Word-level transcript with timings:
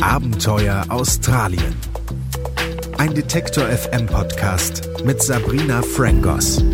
Abenteuer 0.00 0.84
Australien. 0.88 1.76
Ein 2.98 3.14
Detektor 3.14 3.64
FM 3.64 4.06
Podcast 4.06 4.88
mit 5.04 5.22
Sabrina 5.22 5.82
Frangos. 5.82 6.64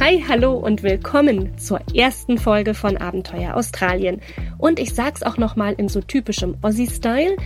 Hi, 0.00 0.24
hallo 0.28 0.54
und 0.54 0.82
willkommen 0.82 1.58
zur 1.58 1.80
ersten 1.94 2.38
Folge 2.38 2.74
von 2.74 2.96
Abenteuer 2.96 3.54
Australien. 3.54 4.20
Und 4.58 4.78
ich 4.78 4.94
sag's 4.94 5.22
auch 5.22 5.36
nochmal 5.38 5.74
in 5.74 5.88
so 5.88 6.00
typischem 6.00 6.56
Aussie-Style. 6.62 7.36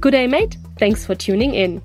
Good 0.00 0.14
day, 0.14 0.26
mate. 0.26 0.56
Thanks 0.78 1.04
for 1.04 1.16
tuning 1.16 1.52
in. 1.52 1.82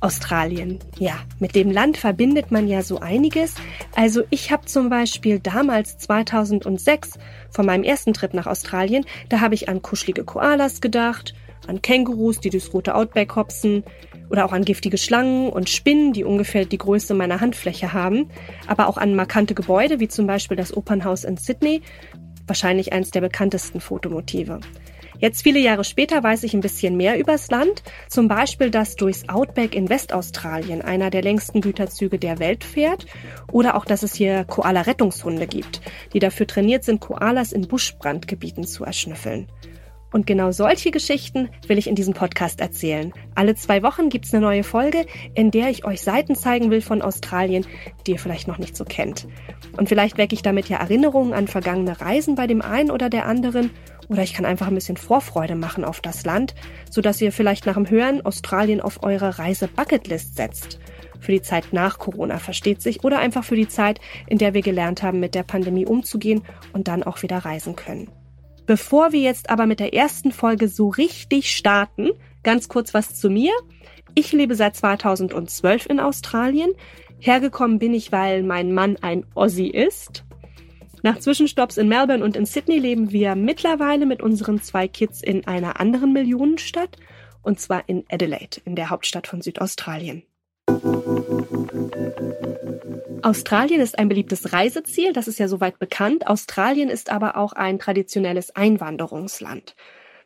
Australien. 0.00 0.78
Ja, 0.98 1.18
mit 1.38 1.54
dem 1.54 1.70
Land 1.70 1.96
verbindet 1.96 2.50
man 2.50 2.68
ja 2.68 2.82
so 2.82 3.00
einiges. 3.00 3.54
Also 3.94 4.22
ich 4.30 4.50
habe 4.52 4.66
zum 4.66 4.90
Beispiel 4.90 5.40
damals 5.40 5.98
2006 5.98 7.18
von 7.50 7.66
meinem 7.66 7.82
ersten 7.82 8.12
Trip 8.12 8.34
nach 8.34 8.46
Australien, 8.46 9.04
da 9.28 9.40
habe 9.40 9.54
ich 9.54 9.68
an 9.68 9.82
kuschelige 9.82 10.24
Koalas 10.24 10.80
gedacht, 10.80 11.34
an 11.66 11.82
Kängurus, 11.82 12.40
die 12.40 12.50
durchs 12.50 12.72
rote 12.72 12.94
Outback 12.94 13.34
hopsen 13.36 13.84
oder 14.30 14.44
auch 14.44 14.52
an 14.52 14.64
giftige 14.64 14.98
Schlangen 14.98 15.48
und 15.48 15.70
Spinnen, 15.70 16.12
die 16.12 16.24
ungefähr 16.24 16.64
die 16.64 16.78
Größe 16.78 17.14
meiner 17.14 17.40
Handfläche 17.40 17.92
haben, 17.92 18.28
aber 18.66 18.88
auch 18.88 18.96
an 18.98 19.14
markante 19.14 19.54
Gebäude 19.54 20.00
wie 20.00 20.08
zum 20.08 20.26
Beispiel 20.26 20.56
das 20.56 20.76
Opernhaus 20.76 21.24
in 21.24 21.36
Sydney, 21.36 21.82
wahrscheinlich 22.46 22.92
eines 22.92 23.10
der 23.10 23.20
bekanntesten 23.20 23.80
Fotomotive. 23.80 24.60
Jetzt 25.18 25.42
viele 25.42 25.58
Jahre 25.60 25.84
später 25.84 26.22
weiß 26.22 26.42
ich 26.42 26.54
ein 26.54 26.60
bisschen 26.60 26.96
mehr 26.96 27.18
übers 27.18 27.50
Land, 27.50 27.82
zum 28.08 28.28
Beispiel, 28.28 28.70
dass 28.70 28.96
durchs 28.96 29.28
Outback 29.28 29.74
in 29.74 29.88
Westaustralien 29.88 30.82
einer 30.82 31.10
der 31.10 31.22
längsten 31.22 31.60
Güterzüge 31.60 32.18
der 32.18 32.38
Welt 32.38 32.64
fährt 32.64 33.06
oder 33.50 33.76
auch, 33.76 33.84
dass 33.84 34.02
es 34.02 34.14
hier 34.14 34.44
Koala-Rettungshunde 34.44 35.46
gibt, 35.46 35.80
die 36.12 36.18
dafür 36.18 36.46
trainiert 36.46 36.84
sind, 36.84 37.00
Koalas 37.00 37.52
in 37.52 37.66
Buschbrandgebieten 37.66 38.66
zu 38.66 38.84
erschnüffeln. 38.84 39.48
Und 40.12 40.26
genau 40.26 40.50
solche 40.50 40.90
Geschichten 40.90 41.50
will 41.66 41.78
ich 41.78 41.88
in 41.88 41.94
diesem 41.94 42.14
Podcast 42.14 42.60
erzählen. 42.60 43.12
Alle 43.34 43.54
zwei 43.54 43.82
Wochen 43.82 44.08
gibt's 44.08 44.32
eine 44.32 44.40
neue 44.40 44.62
Folge, 44.62 45.04
in 45.34 45.50
der 45.50 45.68
ich 45.68 45.84
euch 45.84 46.00
Seiten 46.00 46.34
zeigen 46.34 46.70
will 46.70 46.80
von 46.80 47.02
Australien, 47.02 47.66
die 48.06 48.12
ihr 48.12 48.18
vielleicht 48.18 48.48
noch 48.48 48.58
nicht 48.58 48.76
so 48.76 48.84
kennt. 48.84 49.26
Und 49.76 49.88
vielleicht 49.88 50.16
wecke 50.16 50.34
ich 50.34 50.42
damit 50.42 50.68
ja 50.68 50.78
Erinnerungen 50.78 51.34
an 51.34 51.48
vergangene 51.48 52.00
Reisen 52.00 52.34
bei 52.34 52.46
dem 52.46 52.62
einen 52.62 52.90
oder 52.90 53.10
der 53.10 53.26
anderen 53.26 53.70
oder 54.08 54.22
ich 54.22 54.34
kann 54.34 54.44
einfach 54.44 54.68
ein 54.68 54.74
bisschen 54.74 54.96
Vorfreude 54.96 55.54
machen 55.54 55.84
auf 55.84 56.00
das 56.00 56.24
Land, 56.24 56.54
sodass 56.90 57.20
ihr 57.20 57.32
vielleicht 57.32 57.66
nach 57.66 57.74
dem 57.74 57.88
Hören 57.88 58.24
Australien 58.24 58.80
auf 58.80 59.02
eure 59.02 59.38
Reise-Bucketlist 59.38 60.36
setzt. 60.36 60.78
Für 61.20 61.32
die 61.32 61.42
Zeit 61.42 61.72
nach 61.72 61.98
Corona 61.98 62.38
versteht 62.38 62.82
sich 62.82 63.04
oder 63.04 63.18
einfach 63.18 63.44
für 63.44 63.56
die 63.56 63.68
Zeit, 63.68 64.00
in 64.26 64.38
der 64.38 64.54
wir 64.54 64.62
gelernt 64.62 65.02
haben, 65.02 65.20
mit 65.20 65.34
der 65.34 65.42
Pandemie 65.42 65.86
umzugehen 65.86 66.42
und 66.72 66.88
dann 66.88 67.02
auch 67.02 67.22
wieder 67.22 67.38
reisen 67.38 67.76
können. 67.76 68.10
Bevor 68.66 69.12
wir 69.12 69.20
jetzt 69.20 69.48
aber 69.48 69.66
mit 69.66 69.80
der 69.80 69.94
ersten 69.94 70.32
Folge 70.32 70.68
so 70.68 70.88
richtig 70.88 71.54
starten, 71.54 72.10
ganz 72.42 72.68
kurz 72.68 72.94
was 72.94 73.14
zu 73.14 73.30
mir. 73.30 73.52
Ich 74.14 74.32
lebe 74.32 74.54
seit 74.54 74.76
2012 74.76 75.86
in 75.86 76.00
Australien. 76.00 76.72
Hergekommen 77.18 77.78
bin 77.78 77.94
ich, 77.94 78.12
weil 78.12 78.42
mein 78.42 78.72
Mann 78.72 78.96
ein 79.00 79.24
Aussie 79.34 79.70
ist. 79.70 80.25
Nach 81.06 81.20
Zwischenstopps 81.20 81.76
in 81.76 81.86
Melbourne 81.86 82.24
und 82.24 82.34
in 82.34 82.46
Sydney 82.46 82.80
leben 82.80 83.12
wir 83.12 83.36
mittlerweile 83.36 84.06
mit 84.06 84.24
unseren 84.24 84.60
zwei 84.60 84.88
Kids 84.88 85.22
in 85.22 85.46
einer 85.46 85.78
anderen 85.78 86.12
Millionenstadt, 86.12 86.96
und 87.42 87.60
zwar 87.60 87.88
in 87.88 88.04
Adelaide, 88.10 88.60
in 88.64 88.74
der 88.74 88.90
Hauptstadt 88.90 89.28
von 89.28 89.40
Südaustralien. 89.40 90.24
Australien 93.22 93.80
ist 93.80 94.00
ein 94.00 94.08
beliebtes 94.08 94.52
Reiseziel, 94.52 95.12
das 95.12 95.28
ist 95.28 95.38
ja 95.38 95.46
soweit 95.46 95.78
bekannt. 95.78 96.26
Australien 96.26 96.88
ist 96.88 97.08
aber 97.08 97.36
auch 97.36 97.52
ein 97.52 97.78
traditionelles 97.78 98.56
Einwanderungsland. 98.56 99.76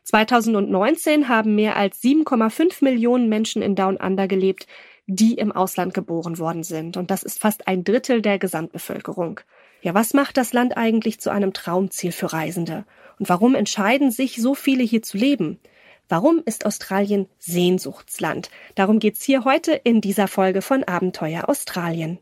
2019 0.05 1.29
haben 1.29 1.53
mehr 1.53 1.75
als 1.75 2.01
7,5 2.01 2.83
Millionen 2.83 3.29
Menschen 3.29 3.61
in 3.61 3.75
Down 3.75 3.97
Under 3.97 4.27
gelebt, 4.27 4.65
die 5.05 5.35
im 5.35 5.51
Ausland 5.51 5.93
geboren 5.93 6.39
worden 6.39 6.63
sind. 6.63 6.97
Und 6.97 7.11
das 7.11 7.21
ist 7.21 7.39
fast 7.39 7.67
ein 7.67 7.83
Drittel 7.83 8.23
der 8.23 8.39
Gesamtbevölkerung. 8.39 9.41
Ja, 9.83 9.95
was 9.95 10.13
macht 10.13 10.37
das 10.37 10.53
Land 10.53 10.77
eigentlich 10.77 11.19
zu 11.19 11.31
einem 11.31 11.53
Traumziel 11.53 12.11
für 12.11 12.31
Reisende? 12.31 12.85
Und 13.17 13.29
warum 13.29 13.55
entscheiden 13.55 14.11
sich 14.11 14.39
so 14.39 14.53
viele 14.53 14.83
hier 14.83 15.01
zu 15.01 15.17
leben? 15.17 15.59
Warum 16.07 16.43
ist 16.45 16.67
Australien 16.67 17.27
Sehnsuchtsland? 17.39 18.51
Darum 18.75 18.99
geht's 18.99 19.23
hier 19.23 19.43
heute 19.43 19.71
in 19.71 19.99
dieser 19.99 20.27
Folge 20.27 20.61
von 20.61 20.83
Abenteuer 20.83 21.49
Australien. 21.49 22.19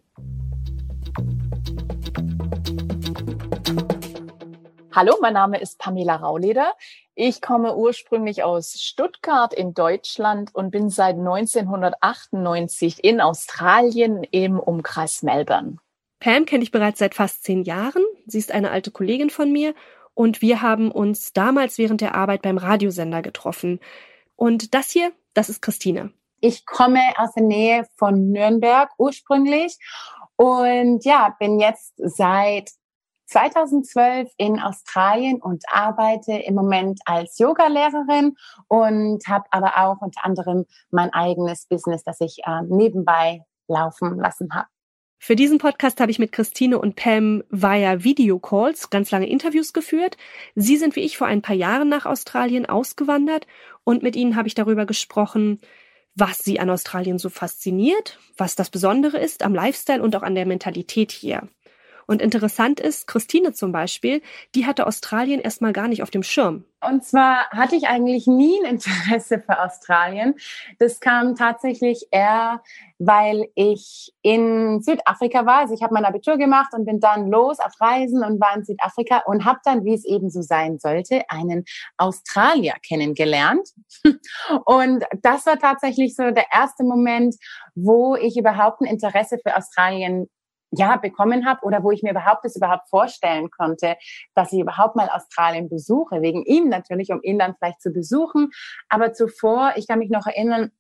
Hallo, 4.96 5.18
mein 5.22 5.34
Name 5.34 5.60
ist 5.60 5.80
Pamela 5.80 6.16
Rauleder. 6.16 6.72
Ich 7.14 7.42
komme 7.42 7.76
ursprünglich 7.76 8.42
aus 8.42 8.80
Stuttgart 8.80 9.54
in 9.54 9.74
Deutschland 9.74 10.56
und 10.56 10.72
bin 10.72 10.90
seit 10.90 11.18
1998 11.18 13.04
in 13.04 13.20
Australien 13.20 14.24
im 14.24 14.62
Umkreis 14.62 15.24
Melbourne. 15.24 15.80
Pam 16.20 16.46
kenne 16.46 16.64
ich 16.64 16.72
bereits 16.72 17.00
seit 17.00 17.16
fast 17.16 17.44
zehn 17.44 17.64
Jahren. 17.64 18.04
Sie 18.26 18.40
ist 18.40 18.52
eine 18.52 18.72
alte 18.72 18.92
Kollegin 18.92 19.30
von 19.30 19.52
mir 19.52 19.74
und 20.14 20.42
wir 20.42 20.62
haben 20.62 20.92
uns 20.92 21.32
damals 21.32 21.78
während 21.78 22.02
der 22.02 22.16
Arbeit 22.16 22.42
beim 22.42 22.58
Radiosender 22.58 23.22
getroffen. 23.22 23.80
Und 24.36 24.74
das 24.74 24.90
hier, 24.92 25.12
das 25.34 25.50
ist 25.50 25.62
Christine. 25.62 26.12
Ich 26.42 26.66
komme 26.66 27.02
aus 27.18 27.34
der 27.34 27.44
Nähe 27.44 27.88
von 27.98 28.32
Nürnberg 28.32 28.90
ursprünglich 28.98 29.78
und 30.36 31.06
ja, 31.06 31.36
bin 31.40 31.60
jetzt 31.60 31.94
seit 31.98 32.72
2012 33.28 34.32
in 34.38 34.60
Australien 34.60 35.42
und 35.42 35.64
arbeite 35.72 36.34
im 36.34 36.56
Moment 36.56 37.00
als 37.06 37.38
Yogalehrerin 37.38 38.36
und 38.68 39.28
habe 39.28 39.46
aber 39.52 39.78
auch 39.78 40.02
unter 40.02 40.26
anderem 40.26 40.66
mein 40.90 41.14
eigenes 41.14 41.66
Business, 41.68 42.04
das 42.04 42.20
ich 42.22 42.40
äh, 42.46 42.62
nebenbei 42.68 43.46
laufen 43.68 44.18
lassen 44.18 44.50
habe. 44.54 44.68
Für 45.22 45.36
diesen 45.36 45.58
Podcast 45.58 46.00
habe 46.00 46.12
ich 46.12 46.18
mit 46.18 46.32
Christine 46.32 46.80
und 46.80 46.96
Pam 46.96 47.44
via 47.50 48.06
Videocalls 48.06 48.90
ganz 48.90 49.12
lange 49.12 49.30
Interviews 49.30 49.74
geführt. 49.74 50.16
Sie 50.56 50.78
sind 50.78 50.96
wie 50.96 51.02
ich 51.02 51.18
vor 51.18 51.28
ein 51.28 51.42
paar 51.42 51.58
Jahren 51.58 51.90
nach 51.90 52.06
Australien 52.06 52.66
ausgewandert 52.66 53.46
und 53.84 54.02
mit 54.02 54.16
ihnen 54.16 54.38
habe 54.38 54.48
ich 54.48 54.56
darüber 54.56 54.86
gesprochen, 54.86 55.60
was 56.16 56.40
sie 56.40 56.60
an 56.62 56.70
Australien 56.70 57.20
so 57.20 57.30
fasziniert, 57.30 58.18
was 58.38 58.56
das 58.56 58.70
Besondere 58.70 59.18
ist 59.18 59.44
am 59.44 59.54
Lifestyle 59.54 60.02
und 60.02 60.16
auch 60.16 60.24
an 60.24 60.36
der 60.36 60.46
Mentalität 60.46 61.12
hier. 61.12 61.50
Und 62.10 62.24
interessant 62.24 62.80
ist, 62.80 63.06
Christine 63.06 63.54
zum 63.54 63.72
Beispiel, 63.72 64.24
die 64.56 64.66
hatte 64.66 64.88
Australien 64.88 65.40
erstmal 65.40 65.74
gar 65.74 65.88
nicht 65.88 66.02
auf 66.02 66.10
dem 66.10 66.24
Schirm. 66.24 66.66
Und 66.82 67.04
zwar 67.04 67.48
hatte 67.52 67.76
ich 67.76 67.88
eigentlich 67.88 68.26
nie 68.26 68.60
ein 68.64 68.66
Interesse 68.80 69.40
für 69.40 69.60
Australien. 69.60 70.34
Das 70.80 71.02
kam 71.02 71.36
tatsächlich 71.36 72.08
eher, 72.10 72.64
weil 72.98 73.46
ich 73.54 74.12
in 74.24 74.82
Südafrika 74.82 75.46
war. 75.46 75.60
Also 75.60 75.76
ich 75.76 75.84
habe 75.84 75.94
mein 75.94 76.04
Abitur 76.04 76.40
gemacht 76.40 76.74
und 76.74 76.86
bin 76.86 77.00
dann 77.00 77.30
los 77.30 77.60
auf 77.60 77.80
Reisen 77.80 78.24
und 78.24 78.42
war 78.42 78.56
in 78.56 78.64
Südafrika 78.64 79.22
und 79.28 79.46
habe 79.46 79.60
dann, 79.64 79.86
wie 79.86 79.94
es 79.94 80.04
eben 80.04 80.32
so 80.32 80.42
sein 80.42 80.80
sollte, 80.80 81.30
einen 81.30 81.64
Australier 81.98 82.74
kennengelernt. 82.82 83.70
Und 84.66 85.04
das 85.22 85.46
war 85.46 85.60
tatsächlich 85.60 86.16
so 86.16 86.32
der 86.32 86.46
erste 86.52 86.84
Moment, 86.84 87.36
wo 87.76 88.16
ich 88.16 88.36
überhaupt 88.36 88.82
ein 88.82 88.86
Interesse 88.86 89.38
für 89.46 89.56
Australien 89.56 90.28
ja, 90.72 90.98
bekommen 90.98 91.46
habe 91.46 91.62
oder 91.64 91.84
wo 91.84 91.92
ich 91.92 92.04
mir 92.04 92.12
überhaupt 92.12 92.46
das 92.46 92.56
überhaupt 92.56 92.90
vorstellen 92.90 93.50
konnte, 93.50 93.96
dass 94.36 94.54
ich 94.54 94.60
überhaupt 94.60 94.96
mal 94.96 95.10
Australien 95.10 95.70
besuche, 95.70 96.22
wegen 96.22 96.44
ihm 96.44 96.70
natürlich, 96.70 97.12
um 97.12 97.22
ihn 97.24 97.40
dann 97.40 97.56
vielleicht 97.56 97.82
zu 97.82 97.92
besuchen. 97.92 98.52
Aber 98.88 99.14
zuvor, 99.14 99.74
ich 99.76 99.88
kann 99.88 100.00
mich 100.00 100.10
noch 100.10 100.26
erinnern, 100.28 100.72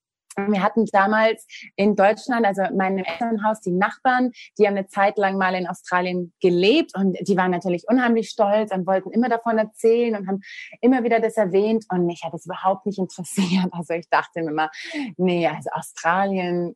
wir 0.47 0.63
hatten 0.63 0.85
damals 0.91 1.45
in 1.75 1.95
Deutschland, 1.95 2.45
also 2.45 2.63
meinem 2.73 3.03
Elternhaus, 3.03 3.61
die 3.61 3.71
Nachbarn, 3.71 4.31
die 4.57 4.67
haben 4.67 4.77
eine 4.77 4.87
Zeit 4.87 5.17
lang 5.17 5.37
mal 5.37 5.53
in 5.55 5.67
Australien 5.67 6.33
gelebt 6.39 6.91
und 6.95 7.17
die 7.27 7.35
waren 7.35 7.51
natürlich 7.51 7.85
unheimlich 7.87 8.29
stolz 8.29 8.71
und 8.71 8.87
wollten 8.87 9.11
immer 9.11 9.27
davon 9.27 9.57
erzählen 9.57 10.15
und 10.15 10.27
haben 10.27 10.41
immer 10.81 11.03
wieder 11.03 11.19
das 11.19 11.35
erwähnt 11.35 11.85
und 11.89 12.05
mich 12.05 12.23
hat 12.23 12.33
es 12.33 12.45
überhaupt 12.45 12.85
nicht 12.85 12.99
interessiert. 12.99 13.67
Also 13.71 13.95
ich 13.95 14.07
dachte 14.09 14.41
mir 14.41 14.51
immer, 14.51 14.71
nee, 15.17 15.47
also 15.47 15.69
Australien, 15.71 16.75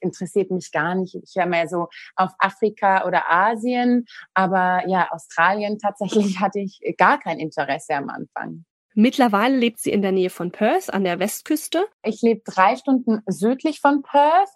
interessiert 0.00 0.50
mich 0.50 0.72
gar 0.72 0.94
nicht. 0.94 1.14
Ich 1.14 1.34
höre 1.36 1.46
mehr 1.46 1.68
so 1.68 1.88
auf 2.16 2.30
Afrika 2.38 3.06
oder 3.06 3.30
Asien, 3.30 4.06
aber 4.34 4.82
ja, 4.86 5.08
Australien 5.10 5.78
tatsächlich 5.82 6.40
hatte 6.40 6.60
ich 6.60 6.80
gar 6.96 7.18
kein 7.18 7.38
Interesse 7.38 7.94
am 7.94 8.08
Anfang. 8.08 8.64
Mittlerweile 8.94 9.56
lebt 9.56 9.78
sie 9.78 9.90
in 9.90 10.02
der 10.02 10.12
Nähe 10.12 10.30
von 10.30 10.50
Perth 10.50 10.92
an 10.92 11.04
der 11.04 11.20
Westküste. 11.20 11.86
Ich 12.02 12.22
lebe 12.22 12.42
drei 12.44 12.76
Stunden 12.76 13.22
südlich 13.26 13.80
von 13.80 14.02
Perth 14.02 14.50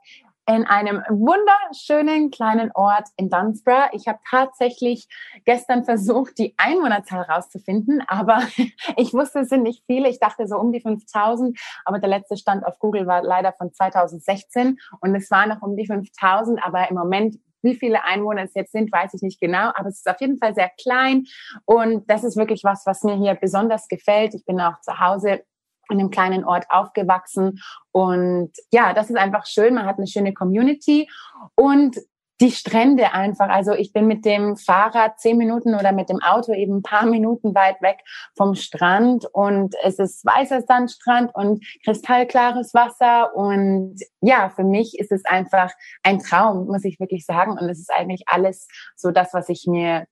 in 0.46 0.66
einem 0.66 1.02
wunderschönen 1.08 2.30
kleinen 2.30 2.70
Ort 2.72 3.08
in 3.16 3.30
Dunsborough. 3.30 3.88
Ich 3.92 4.06
habe 4.08 4.18
tatsächlich 4.28 5.08
gestern 5.44 5.84
versucht, 5.84 6.38
die 6.38 6.54
Einwohnerzahl 6.58 7.22
rauszufinden, 7.22 8.02
aber 8.06 8.42
ich 8.96 9.14
wusste, 9.14 9.40
es 9.40 9.48
sind 9.48 9.62
nicht 9.62 9.82
viele. 9.86 10.08
Ich 10.08 10.20
dachte 10.20 10.46
so 10.46 10.56
um 10.56 10.72
die 10.72 10.80
5000, 10.80 11.58
aber 11.84 11.98
der 11.98 12.10
letzte 12.10 12.36
Stand 12.36 12.64
auf 12.66 12.78
Google 12.78 13.06
war 13.06 13.22
leider 13.22 13.52
von 13.52 13.72
2016 13.72 14.78
und 15.00 15.14
es 15.14 15.30
waren 15.30 15.48
noch 15.48 15.62
um 15.62 15.76
die 15.76 15.86
5000, 15.86 16.62
aber 16.64 16.90
im 16.90 16.96
Moment 16.96 17.36
wie 17.62 17.74
viele 17.74 18.04
Einwohner 18.04 18.42
es 18.42 18.52
jetzt 18.52 18.72
sind, 18.72 18.92
weiß 18.92 19.14
ich 19.14 19.22
nicht 19.22 19.40
genau, 19.40 19.72
aber 19.74 19.88
es 19.88 19.96
ist 19.96 20.08
auf 20.08 20.20
jeden 20.20 20.36
Fall 20.36 20.54
sehr 20.54 20.70
klein 20.78 21.24
und 21.64 22.08
das 22.10 22.22
ist 22.22 22.36
wirklich 22.36 22.62
was, 22.62 22.84
was 22.84 23.02
mir 23.02 23.14
hier 23.14 23.34
besonders 23.34 23.88
gefällt. 23.88 24.34
Ich 24.34 24.44
bin 24.44 24.60
auch 24.60 24.78
zu 24.82 25.00
Hause 25.00 25.42
in 25.90 26.00
einem 26.00 26.10
kleinen 26.10 26.44
Ort 26.44 26.66
aufgewachsen. 26.68 27.60
Und 27.92 28.52
ja, 28.72 28.92
das 28.94 29.10
ist 29.10 29.16
einfach 29.16 29.46
schön. 29.46 29.74
Man 29.74 29.86
hat 29.86 29.98
eine 29.98 30.06
schöne 30.06 30.34
Community 30.34 31.08
und 31.54 31.98
die 32.40 32.50
Strände 32.50 33.12
einfach. 33.12 33.48
Also 33.48 33.72
ich 33.72 33.92
bin 33.92 34.06
mit 34.06 34.24
dem 34.24 34.56
Fahrrad 34.56 35.20
zehn 35.20 35.38
Minuten 35.38 35.74
oder 35.74 35.92
mit 35.92 36.08
dem 36.08 36.20
Auto 36.20 36.52
eben 36.52 36.78
ein 36.78 36.82
paar 36.82 37.06
Minuten 37.06 37.54
weit 37.54 37.80
weg 37.80 38.00
vom 38.36 38.54
Strand 38.54 39.24
und 39.32 39.74
es 39.84 39.98
ist 39.98 40.24
weißer 40.24 40.62
Sandstrand 40.62 41.32
und 41.34 41.64
kristallklares 41.84 42.74
Wasser 42.74 43.34
und 43.36 43.96
ja, 44.20 44.50
für 44.50 44.64
mich 44.64 44.98
ist 44.98 45.12
es 45.12 45.24
einfach 45.24 45.70
ein 46.02 46.18
Traum, 46.18 46.66
muss 46.66 46.84
ich 46.84 46.98
wirklich 46.98 47.24
sagen. 47.24 47.52
Und 47.52 47.68
es 47.68 47.78
ist 47.78 47.92
eigentlich 47.92 48.24
alles 48.26 48.66
so 48.96 49.10
das, 49.10 49.32
was 49.32 49.48
ich 49.48 49.66
mir 49.68 50.06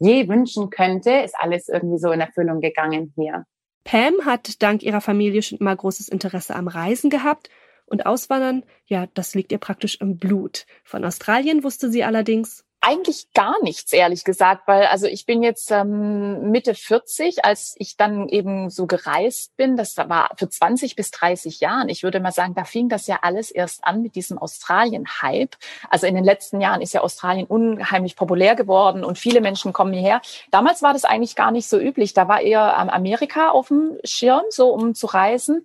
je 0.00 0.28
wünschen 0.28 0.68
könnte, 0.68 1.10
ist 1.10 1.36
alles 1.38 1.68
irgendwie 1.68 1.98
so 1.98 2.10
in 2.10 2.20
Erfüllung 2.20 2.60
gegangen 2.60 3.12
hier. 3.14 3.44
Pam 3.84 4.24
hat 4.24 4.62
dank 4.62 4.82
ihrer 4.82 5.00
Familie 5.00 5.42
schon 5.42 5.58
immer 5.58 5.74
großes 5.74 6.08
Interesse 6.08 6.54
am 6.54 6.68
Reisen 6.68 7.10
gehabt 7.10 7.50
und 7.86 8.06
Auswandern, 8.06 8.64
ja, 8.86 9.06
das 9.14 9.34
liegt 9.34 9.52
ihr 9.52 9.58
praktisch 9.58 9.96
im 10.00 10.16
Blut. 10.16 10.66
Von 10.84 11.04
Australien 11.04 11.62
wusste 11.64 11.90
sie 11.90 12.04
allerdings, 12.04 12.64
eigentlich 12.84 13.32
gar 13.32 13.54
nichts, 13.62 13.92
ehrlich 13.92 14.24
gesagt, 14.24 14.66
weil 14.66 14.86
also 14.86 15.06
ich 15.06 15.24
bin 15.24 15.44
jetzt 15.44 15.70
ähm, 15.70 16.50
Mitte 16.50 16.74
40, 16.74 17.44
als 17.44 17.76
ich 17.78 17.96
dann 17.96 18.28
eben 18.28 18.70
so 18.70 18.88
gereist 18.88 19.56
bin, 19.56 19.76
das 19.76 19.96
war 19.96 20.30
für 20.36 20.48
20 20.48 20.96
bis 20.96 21.12
30 21.12 21.60
Jahren. 21.60 21.88
Ich 21.88 22.02
würde 22.02 22.18
mal 22.18 22.32
sagen, 22.32 22.54
da 22.54 22.64
fing 22.64 22.88
das 22.88 23.06
ja 23.06 23.20
alles 23.22 23.52
erst 23.52 23.84
an 23.84 24.02
mit 24.02 24.16
diesem 24.16 24.36
Australien-Hype. 24.36 25.56
Also 25.90 26.08
in 26.08 26.16
den 26.16 26.24
letzten 26.24 26.60
Jahren 26.60 26.82
ist 26.82 26.92
ja 26.92 27.02
Australien 27.02 27.46
unheimlich 27.46 28.16
populär 28.16 28.56
geworden 28.56 29.04
und 29.04 29.16
viele 29.16 29.40
Menschen 29.40 29.72
kommen 29.72 29.92
hierher. 29.92 30.20
Damals 30.50 30.82
war 30.82 30.92
das 30.92 31.04
eigentlich 31.04 31.36
gar 31.36 31.52
nicht 31.52 31.68
so 31.68 31.78
üblich. 31.78 32.14
Da 32.14 32.26
war 32.26 32.40
eher 32.40 32.76
ähm, 32.80 32.90
Amerika 32.90 33.50
auf 33.50 33.68
dem 33.68 33.96
Schirm, 34.02 34.42
so 34.50 34.70
um 34.70 34.96
zu 34.96 35.06
reisen 35.06 35.64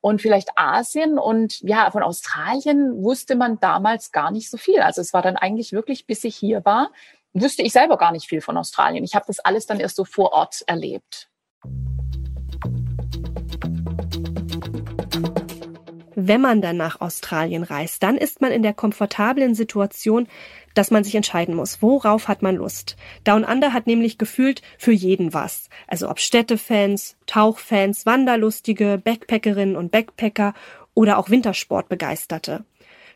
und 0.00 0.22
vielleicht 0.22 0.50
Asien 0.56 1.18
und 1.18 1.60
ja, 1.60 1.90
von 1.90 2.02
Australien 2.02 3.02
wusste 3.02 3.34
man 3.34 3.58
damals 3.60 4.12
gar 4.12 4.30
nicht 4.30 4.50
so 4.50 4.56
viel. 4.56 4.80
Also 4.80 5.00
es 5.00 5.12
war 5.12 5.22
dann 5.22 5.36
eigentlich 5.36 5.72
wirklich, 5.72 6.06
bis 6.06 6.24
ich 6.24 6.36
hier 6.36 6.64
war, 6.64 6.90
wusste 7.32 7.62
ich 7.62 7.72
selber 7.72 7.98
gar 7.98 8.12
nicht 8.12 8.28
viel 8.28 8.40
von 8.40 8.56
Australien. 8.56 9.04
Ich 9.04 9.14
habe 9.14 9.26
das 9.26 9.40
alles 9.40 9.66
dann 9.66 9.80
erst 9.80 9.96
so 9.96 10.04
vor 10.04 10.32
Ort 10.32 10.62
erlebt. 10.66 11.28
Wenn 16.28 16.42
man 16.42 16.60
dann 16.60 16.76
nach 16.76 17.00
Australien 17.00 17.62
reist, 17.62 18.02
dann 18.02 18.18
ist 18.18 18.42
man 18.42 18.52
in 18.52 18.62
der 18.62 18.74
komfortablen 18.74 19.54
Situation, 19.54 20.28
dass 20.74 20.90
man 20.90 21.02
sich 21.02 21.14
entscheiden 21.14 21.54
muss, 21.54 21.80
worauf 21.80 22.28
hat 22.28 22.42
man 22.42 22.56
Lust. 22.56 22.96
Down 23.24 23.44
Under 23.44 23.72
hat 23.72 23.86
nämlich 23.86 24.18
gefühlt 24.18 24.60
für 24.76 24.92
jeden 24.92 25.32
was. 25.32 25.70
Also 25.86 26.10
ob 26.10 26.20
Städtefans, 26.20 27.16
Tauchfans, 27.24 28.04
Wanderlustige, 28.04 29.00
Backpackerinnen 29.02 29.74
und 29.74 29.90
Backpacker 29.90 30.52
oder 30.92 31.16
auch 31.16 31.30
Wintersportbegeisterte. 31.30 32.66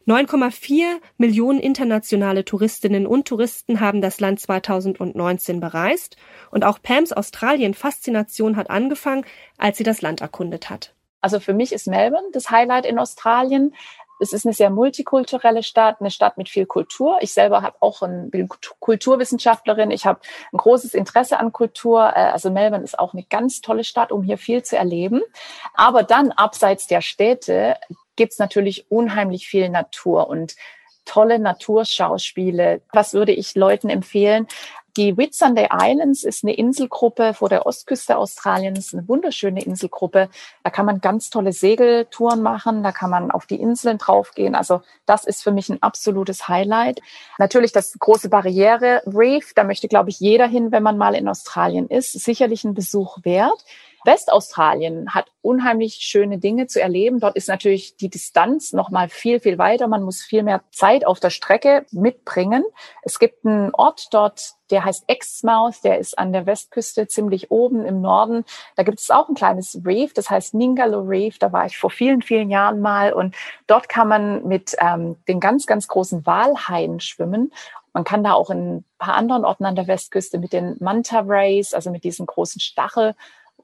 9,4 0.06 0.96
Millionen 1.18 1.60
internationale 1.60 2.46
Touristinnen 2.46 3.06
und 3.06 3.28
Touristen 3.28 3.80
haben 3.80 4.00
das 4.00 4.20
Land 4.20 4.40
2019 4.40 5.60
bereist 5.60 6.16
und 6.50 6.64
auch 6.64 6.80
Pams 6.82 7.12
Australien-Faszination 7.12 8.56
hat 8.56 8.70
angefangen, 8.70 9.26
als 9.58 9.76
sie 9.76 9.84
das 9.84 10.00
Land 10.00 10.22
erkundet 10.22 10.70
hat. 10.70 10.94
Also 11.22 11.40
für 11.40 11.54
mich 11.54 11.72
ist 11.72 11.86
Melbourne 11.86 12.28
das 12.32 12.50
Highlight 12.50 12.84
in 12.84 12.98
Australien. 12.98 13.74
Es 14.20 14.32
ist 14.32 14.44
eine 14.44 14.52
sehr 14.52 14.70
multikulturelle 14.70 15.62
Stadt, 15.62 15.96
eine 16.00 16.10
Stadt 16.10 16.38
mit 16.38 16.48
viel 16.48 16.66
Kultur. 16.66 17.18
Ich 17.22 17.32
selber 17.32 17.62
habe 17.62 17.76
auch 17.80 18.02
ein, 18.02 18.30
bin 18.30 18.48
Kulturwissenschaftlerin. 18.78 19.90
Ich 19.90 20.06
habe 20.06 20.20
ein 20.52 20.58
großes 20.58 20.94
Interesse 20.94 21.40
an 21.40 21.52
Kultur. 21.52 22.12
Äh, 22.14 22.30
also 22.30 22.50
Melbourne 22.50 22.84
ist 22.84 22.98
auch 22.98 23.14
eine 23.14 23.24
ganz 23.24 23.62
tolle 23.62 23.82
Stadt, 23.82 24.12
um 24.12 24.22
hier 24.22 24.38
viel 24.38 24.62
zu 24.62 24.76
erleben. 24.76 25.22
Aber 25.74 26.02
dann 26.02 26.30
abseits 26.30 26.86
der 26.86 27.00
Städte 27.00 27.76
gibt's 28.14 28.38
natürlich 28.38 28.90
unheimlich 28.90 29.48
viel 29.48 29.68
Natur 29.68 30.28
und 30.28 30.54
tolle 31.04 31.38
Naturschauspiele. 31.38 32.82
Was 32.92 33.14
würde 33.14 33.32
ich 33.32 33.54
Leuten 33.54 33.88
empfehlen? 33.88 34.46
Die 34.98 35.16
Whitsunday 35.16 35.68
Islands 35.72 36.22
ist 36.22 36.44
eine 36.44 36.54
Inselgruppe 36.54 37.32
vor 37.32 37.48
der 37.48 37.64
Ostküste 37.64 38.18
Australiens, 38.18 38.92
eine 38.92 39.08
wunderschöne 39.08 39.64
Inselgruppe. 39.64 40.28
Da 40.64 40.70
kann 40.70 40.84
man 40.84 41.00
ganz 41.00 41.30
tolle 41.30 41.54
Segeltouren 41.54 42.42
machen, 42.42 42.82
da 42.82 42.92
kann 42.92 43.08
man 43.08 43.30
auf 43.30 43.46
die 43.46 43.58
Inseln 43.58 43.96
draufgehen. 43.96 44.54
Also 44.54 44.82
das 45.06 45.24
ist 45.24 45.42
für 45.42 45.50
mich 45.50 45.70
ein 45.70 45.82
absolutes 45.82 46.46
Highlight. 46.46 47.00
Natürlich 47.38 47.72
das 47.72 47.98
große 47.98 48.28
Barriere 48.28 49.02
Reef, 49.06 49.54
da 49.54 49.64
möchte, 49.64 49.88
glaube 49.88 50.10
ich, 50.10 50.20
jeder 50.20 50.46
hin, 50.46 50.72
wenn 50.72 50.82
man 50.82 50.98
mal 50.98 51.14
in 51.14 51.26
Australien 51.26 51.88
ist. 51.88 52.12
Sicherlich 52.12 52.64
ein 52.64 52.74
Besuch 52.74 53.16
wert. 53.22 53.64
Westaustralien 54.04 55.14
hat 55.14 55.26
unheimlich 55.42 55.94
schöne 55.94 56.38
Dinge 56.38 56.66
zu 56.66 56.80
erleben. 56.80 57.20
Dort 57.20 57.36
ist 57.36 57.48
natürlich 57.48 57.96
die 57.96 58.08
Distanz 58.08 58.72
noch 58.72 58.90
mal 58.90 59.08
viel, 59.08 59.40
viel 59.40 59.58
weiter. 59.58 59.86
Man 59.88 60.02
muss 60.02 60.22
viel 60.22 60.42
mehr 60.42 60.62
Zeit 60.70 61.06
auf 61.06 61.20
der 61.20 61.30
Strecke 61.30 61.86
mitbringen. 61.90 62.64
Es 63.02 63.18
gibt 63.18 63.44
einen 63.44 63.74
Ort 63.74 64.08
dort, 64.12 64.54
der 64.70 64.84
heißt 64.84 65.04
Exmouth, 65.08 65.84
der 65.84 65.98
ist 65.98 66.18
an 66.18 66.32
der 66.32 66.46
Westküste 66.46 67.06
ziemlich 67.06 67.50
oben 67.50 67.84
im 67.84 68.00
Norden. 68.00 68.44
Da 68.76 68.82
gibt 68.82 69.00
es 69.00 69.10
auch 69.10 69.28
ein 69.28 69.34
kleines 69.34 69.80
Reef, 69.84 70.14
das 70.14 70.30
heißt 70.30 70.54
Ningalo 70.54 71.00
Reef. 71.00 71.38
Da 71.38 71.52
war 71.52 71.66
ich 71.66 71.78
vor 71.78 71.90
vielen, 71.90 72.22
vielen 72.22 72.50
Jahren 72.50 72.80
mal 72.80 73.12
und 73.12 73.36
dort 73.66 73.88
kann 73.88 74.08
man 74.08 74.46
mit 74.46 74.74
ähm, 74.80 75.16
den 75.28 75.40
ganz, 75.40 75.66
ganz 75.66 75.88
großen 75.88 76.26
Walhaien 76.26 77.00
schwimmen. 77.00 77.52
Man 77.92 78.04
kann 78.04 78.24
da 78.24 78.32
auch 78.32 78.48
in 78.50 78.76
ein 78.76 78.84
paar 78.98 79.14
anderen 79.14 79.44
Orten 79.44 79.66
an 79.66 79.76
der 79.76 79.86
Westküste 79.86 80.38
mit 80.38 80.52
den 80.52 80.76
Manta 80.80 81.20
Rays, 81.26 81.74
also 81.74 81.90
mit 81.90 82.04
diesen 82.04 82.24
großen 82.26 82.60
Stachel 82.60 83.14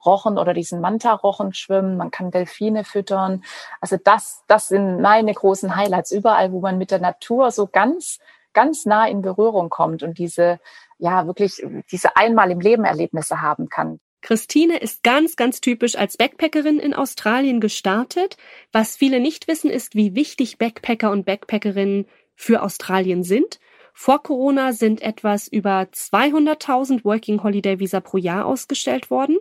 Rochen 0.05 0.37
oder 0.37 0.53
diesen 0.53 0.81
Manta-Rochen 0.81 1.53
schwimmen, 1.53 1.97
man 1.97 2.11
kann 2.11 2.31
Delfine 2.31 2.83
füttern. 2.83 3.43
Also 3.81 3.97
das, 4.03 4.43
das 4.47 4.67
sind 4.67 5.01
meine 5.01 5.33
großen 5.33 5.75
Highlights. 5.75 6.11
Überall, 6.11 6.51
wo 6.51 6.59
man 6.61 6.77
mit 6.77 6.91
der 6.91 6.99
Natur 6.99 7.51
so 7.51 7.67
ganz, 7.67 8.19
ganz 8.53 8.85
nah 8.85 9.07
in 9.07 9.21
Berührung 9.21 9.69
kommt 9.69 10.03
und 10.03 10.17
diese, 10.17 10.59
ja, 10.97 11.27
wirklich 11.27 11.63
diese 11.91 12.15
einmal 12.15 12.51
im 12.51 12.59
Leben 12.59 12.85
Erlebnisse 12.85 13.41
haben 13.41 13.69
kann. 13.69 13.99
Christine 14.21 14.77
ist 14.77 15.03
ganz, 15.03 15.35
ganz 15.35 15.61
typisch 15.61 15.95
als 15.95 16.17
Backpackerin 16.17 16.79
in 16.79 16.93
Australien 16.93 17.61
gestartet. 17.61 18.37
Was 18.71 18.97
viele 18.97 19.19
nicht 19.19 19.47
wissen, 19.47 19.69
ist, 19.69 19.95
wie 19.95 20.13
wichtig 20.15 20.57
Backpacker 20.57 21.11
und 21.11 21.25
Backpackerinnen 21.25 22.05
für 22.35 22.61
Australien 22.61 23.23
sind. 23.23 23.59
Vor 23.93 24.23
Corona 24.23 24.71
sind 24.71 25.01
etwas 25.01 25.47
über 25.47 25.81
200.000 25.81 27.03
Working 27.03 27.43
Holiday 27.43 27.79
Visa 27.79 27.99
pro 27.99 28.17
Jahr 28.17 28.45
ausgestellt 28.45 29.09
worden. 29.09 29.37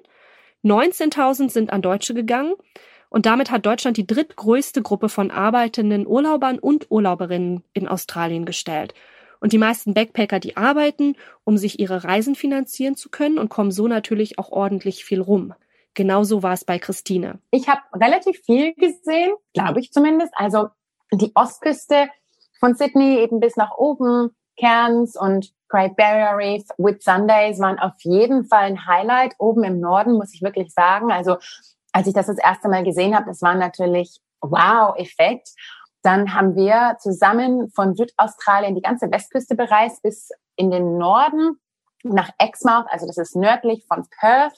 19.000 0.65 1.51
sind 1.51 1.73
an 1.73 1.83
Deutsche 1.83 2.15
gegangen 2.15 2.55
und 3.11 3.27
damit 3.27 3.51
hat 3.51 3.65
Deutschland 3.67 3.97
die 3.97 4.07
drittgrößte 4.07 4.83
Gruppe 4.83 5.09
von 5.09 5.31
arbeitenden 5.31 6.07
Urlaubern 6.07 6.59
und 6.59 6.91
Urlauberinnen 6.91 7.65
in 7.73 7.89
Australien 7.89 8.45
gestellt. 8.45 8.95
Und 9.41 9.53
die 9.53 9.59
meisten 9.59 9.95
Backpacker, 9.95 10.41
die 10.41 10.57
arbeiten, 10.57 11.15
um 11.45 11.57
sich 11.57 11.79
ihre 11.79 12.05
Reisen 12.05 12.35
finanzieren 12.35 12.97
zu 12.97 13.09
können 13.09 13.39
und 13.39 13.49
kommen 13.49 13.71
so 13.71 13.87
natürlich 13.87 14.39
auch 14.39 14.51
ordentlich 14.51 15.05
viel 15.05 15.21
rum. 15.21 15.55
Genauso 15.95 16.43
war 16.43 16.53
es 16.53 16.65
bei 16.65 16.79
Christine. 16.79 17.39
Ich 17.51 17.69
habe 17.69 17.81
relativ 17.95 18.41
viel 18.45 18.75
gesehen, 18.75 19.33
glaube 19.55 19.81
ich 19.81 19.93
zumindest. 19.93 20.33
Also 20.37 20.69
die 21.13 21.33
Ostküste 21.35 22.09
von 22.61 22.75
Sydney 22.75 23.21
eben 23.21 23.41
bis 23.41 23.57
nach 23.57 23.77
oben, 23.77 24.31
Cairns 24.59 25.17
und 25.17 25.53
Great 25.69 25.97
Barrier 25.97 26.37
Reef, 26.37 26.65
Whit 26.79 27.03
Sundays 27.03 27.59
waren 27.61 27.79
auf 27.79 27.95
jeden 28.01 28.45
Fall 28.45 28.65
ein 28.65 28.87
Highlight 28.87 29.35
oben 29.39 29.65
im 29.65 29.81
Norden, 29.81 30.15
muss 30.15 30.35
ich 30.35 30.43
wirklich 30.43 30.73
sagen. 30.73 31.13
Also 31.13 31.37
als 31.93 32.07
ich 32.07 32.15
das 32.15 32.27
das 32.27 32.39
erste 32.39 32.69
Mal 32.69 32.85
gesehen 32.85 33.15
habe, 33.15 33.27
das 33.27 33.43
war 33.43 33.55
natürlich 33.55 34.21
Wow-Effekt. 34.41 35.51
Dann 36.03 36.35
haben 36.35 36.55
wir 36.55 36.97
zusammen 37.01 37.71
von 37.71 37.95
Südaustralien 37.95 38.75
die 38.75 38.83
ganze 38.83 39.11
Westküste 39.11 39.57
bereist 39.57 40.03
bis 40.03 40.31
in 40.57 40.71
den 40.71 40.97
Norden 40.97 41.59
nach 42.05 42.31
Exmouth, 42.39 42.87
also 42.91 43.07
das 43.07 43.19
ist 43.19 43.37
nördlich 43.37 43.85
von 43.87 44.07
Perth 44.21 44.57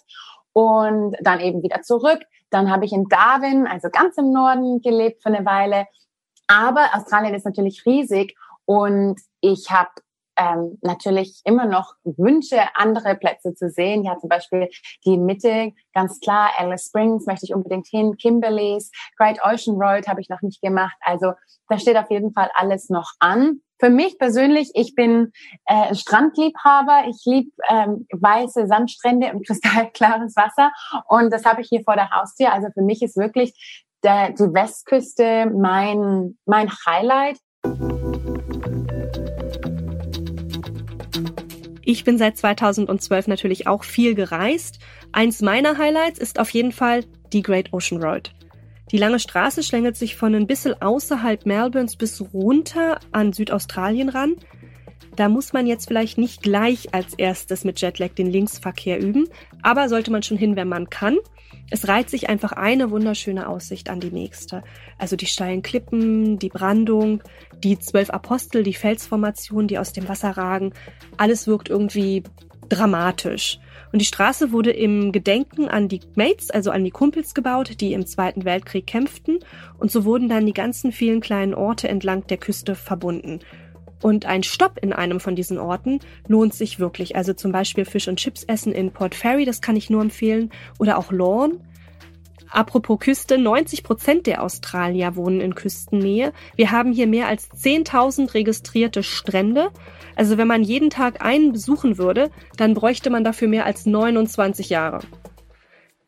und 0.53 1.17
dann 1.21 1.41
eben 1.41 1.63
wieder 1.63 1.83
zurück. 1.83 2.21
Dann 2.51 2.71
habe 2.71 2.85
ich 2.85 2.93
in 2.93 3.09
Darwin, 3.09 3.67
also 3.67 3.89
ganz 3.91 4.17
im 4.19 4.33
Norden 4.33 4.81
gelebt 4.83 5.23
für 5.23 5.29
eine 5.29 5.47
Weile. 5.47 5.87
Aber 6.49 6.91
Australien 6.95 7.35
ist 7.35 7.47
natürlich 7.47 7.87
riesig 7.87 8.37
und 8.65 9.21
ich 9.41 9.71
habe 9.71 9.91
ähm, 10.41 10.79
natürlich 10.81 11.43
immer 11.45 11.67
noch 11.67 11.95
wünsche, 12.05 12.61
andere 12.75 13.15
Plätze 13.15 13.55
zu 13.55 13.69
sehen. 13.69 14.05
Ja, 14.05 14.19
zum 14.19 14.31
Beispiel 14.31 14.69
die 15.05 15.19
Mitte, 15.19 15.73
ganz 15.93 16.19
klar, 16.21 16.51
Alice 16.57 16.87
Springs 16.87 17.27
möchte 17.27 17.45
ich 17.45 17.55
unbedingt 17.55 17.87
hin, 17.89 18.17
Kimberleys, 18.17 18.91
Great 19.19 19.39
Ocean 19.45 19.77
Road 19.81 20.09
habe 20.09 20.21
ich 20.21 20.29
noch 20.29 20.41
nicht 20.41 20.63
gemacht. 20.63 20.97
Also 21.01 21.33
da 21.69 21.79
steht 21.79 21.97
auf 21.97 22.11
jeden 22.11 22.33
Fall 22.33 22.51
alles 22.55 22.89
noch 22.89 23.13
an. 23.19 23.61
Für 23.79 23.91
mich 23.91 24.19
persönlich, 24.19 24.71
ich 24.75 24.95
bin 24.95 25.33
äh, 25.67 25.95
Strandliebhaber. 25.95 27.05
Ich 27.09 27.23
liebe 27.25 27.51
ähm, 27.71 28.07
weiße 28.13 28.67
Sandstrände 28.67 29.33
und 29.33 29.47
kristallklares 29.47 30.37
Wasser. 30.37 30.71
Und 31.09 31.33
das 31.33 31.45
habe 31.45 31.63
ich 31.63 31.69
hier 31.69 31.83
vor 31.85 31.95
der 31.95 32.11
Haustür. 32.11 32.53
Also 32.53 32.69
für 32.75 32.83
mich 32.83 33.03
ist 33.03 33.17
wirklich 33.17 33.85
der, 34.03 34.31
die 34.31 34.53
Westküste 34.55 35.47
mein, 35.47 36.39
mein 36.45 36.71
Highlight. 36.87 37.39
Ich 41.93 42.05
bin 42.05 42.19
seit 42.19 42.37
2012 42.37 43.27
natürlich 43.27 43.67
auch 43.67 43.83
viel 43.83 44.15
gereist. 44.15 44.79
Eins 45.11 45.43
meiner 45.43 45.77
Highlights 45.77 46.21
ist 46.21 46.39
auf 46.39 46.51
jeden 46.51 46.71
Fall 46.71 47.05
die 47.33 47.43
Great 47.43 47.73
Ocean 47.73 48.01
Road. 48.01 48.33
Die 48.93 48.97
lange 48.97 49.19
Straße 49.19 49.65
schlängelt 49.65 49.97
sich 49.97 50.15
von 50.15 50.33
ein 50.37 50.47
bisschen 50.47 50.81
außerhalb 50.81 51.47
Melbournes 51.47 51.97
bis 51.97 52.23
runter 52.33 53.01
an 53.11 53.33
Südaustralien 53.33 54.09
ran. 54.09 54.37
Da 55.17 55.29
muss 55.29 55.53
man 55.53 55.67
jetzt 55.67 55.89
vielleicht 55.89 56.19
nicht 56.19 56.43
gleich 56.43 56.95
als 56.95 57.15
erstes 57.15 57.65
mit 57.65 57.81
Jetlag 57.81 58.11
den 58.11 58.31
Linksverkehr 58.31 59.01
üben, 59.01 59.29
aber 59.63 59.89
sollte 59.89 60.11
man 60.11 60.23
schon 60.23 60.37
hin, 60.37 60.57
wenn 60.57 60.69
man 60.69 60.89
kann. 60.89 61.19
Es 61.71 61.89
reiht 61.89 62.11
sich 62.11 62.29
einfach 62.29 62.53
eine 62.53 62.91
wunderschöne 62.91 63.49
Aussicht 63.49 63.91
an 63.91 64.01
die 64.01 64.11
nächste. 64.11 64.63
Also 64.99 65.17
die 65.17 65.27
steilen 65.27 65.63
Klippen, 65.63 66.39
die 66.39 66.49
Brandung, 66.49 67.23
die 67.63 67.79
zwölf 67.79 68.11
Apostel, 68.11 68.63
die 68.63 68.75
Felsformation, 68.75 69.69
die 69.69 69.79
aus 69.79 69.93
dem 69.93 70.09
Wasser 70.09 70.31
ragen. 70.31 70.73
Alles 71.17 71.47
wirkt 71.47 71.69
irgendwie 71.69 72.25
dramatisch. 72.69 73.59
Und 73.93 74.01
die 74.01 74.07
Straße 74.07 74.53
wurde 74.53 74.71
im 74.71 75.13
Gedenken 75.13 75.69
an 75.69 75.89
die 75.89 76.01
Mates, 76.15 76.51
also 76.51 76.71
an 76.71 76.85
die 76.85 76.93
Kumpels 76.93 77.35
gebaut, 77.35 77.81
die 77.81 77.93
im 77.93 78.07
Zweiten 78.07 78.45
Weltkrieg 78.45 78.87
kämpften. 78.87 79.41
Und 79.79 79.91
so 79.91 80.05
wurden 80.05 80.29
dann 80.29 80.47
die 80.47 80.53
ganzen 80.53 80.93
vielen 80.93 81.21
kleinen 81.21 81.55
Orte 81.55 81.89
entlang 81.89 82.27
der 82.29 82.39
Küste 82.39 82.75
verbunden. 82.75 83.41
Und 84.03 84.27
ein 84.27 84.43
Stopp 84.43 84.79
in 84.81 84.93
einem 84.93 85.21
von 85.21 85.37
diesen 85.37 85.59
Orten 85.59 86.01
lohnt 86.27 86.55
sich 86.55 86.79
wirklich. 86.79 87.17
Also 87.17 87.35
zum 87.35 87.53
Beispiel 87.53 87.85
Fisch 87.85 88.09
und 88.09 88.17
Chips 88.17 88.45
essen 88.45 88.73
in 88.73 88.93
Port 88.93 89.15
Fairy, 89.15 89.45
das 89.45 89.61
kann 89.61 89.77
ich 89.77 89.91
nur 89.91 90.03
empfehlen. 90.03 90.51
Oder 90.79 90.99
auch 90.99 91.13
Lorne. 91.13 91.61
Apropos 92.51 92.99
Küste, 92.99 93.39
90 93.39 93.85
Prozent 93.85 94.27
der 94.27 94.43
Australier 94.43 95.15
wohnen 95.15 95.41
in 95.41 95.55
Küstennähe. 95.55 96.33
Wir 96.57 96.73
haben 96.73 96.93
hier 96.93 97.07
mehr 97.07 97.29
als 97.29 97.49
10.000 97.53 98.35
registrierte 98.35 99.05
Strände. 99.05 99.71
Also 100.17 100.37
wenn 100.37 100.49
man 100.49 100.65
jeden 100.65 100.91
Tag 100.91 101.25
einen 101.25 101.53
besuchen 101.53 101.97
würde, 101.97 102.31
dann 102.57 102.75
bräuchte 102.75 103.09
man 103.09 103.23
dafür 103.23 103.47
mehr 103.47 103.67
als 103.67 103.87
29 103.87 104.69
Jahre. 104.69 105.01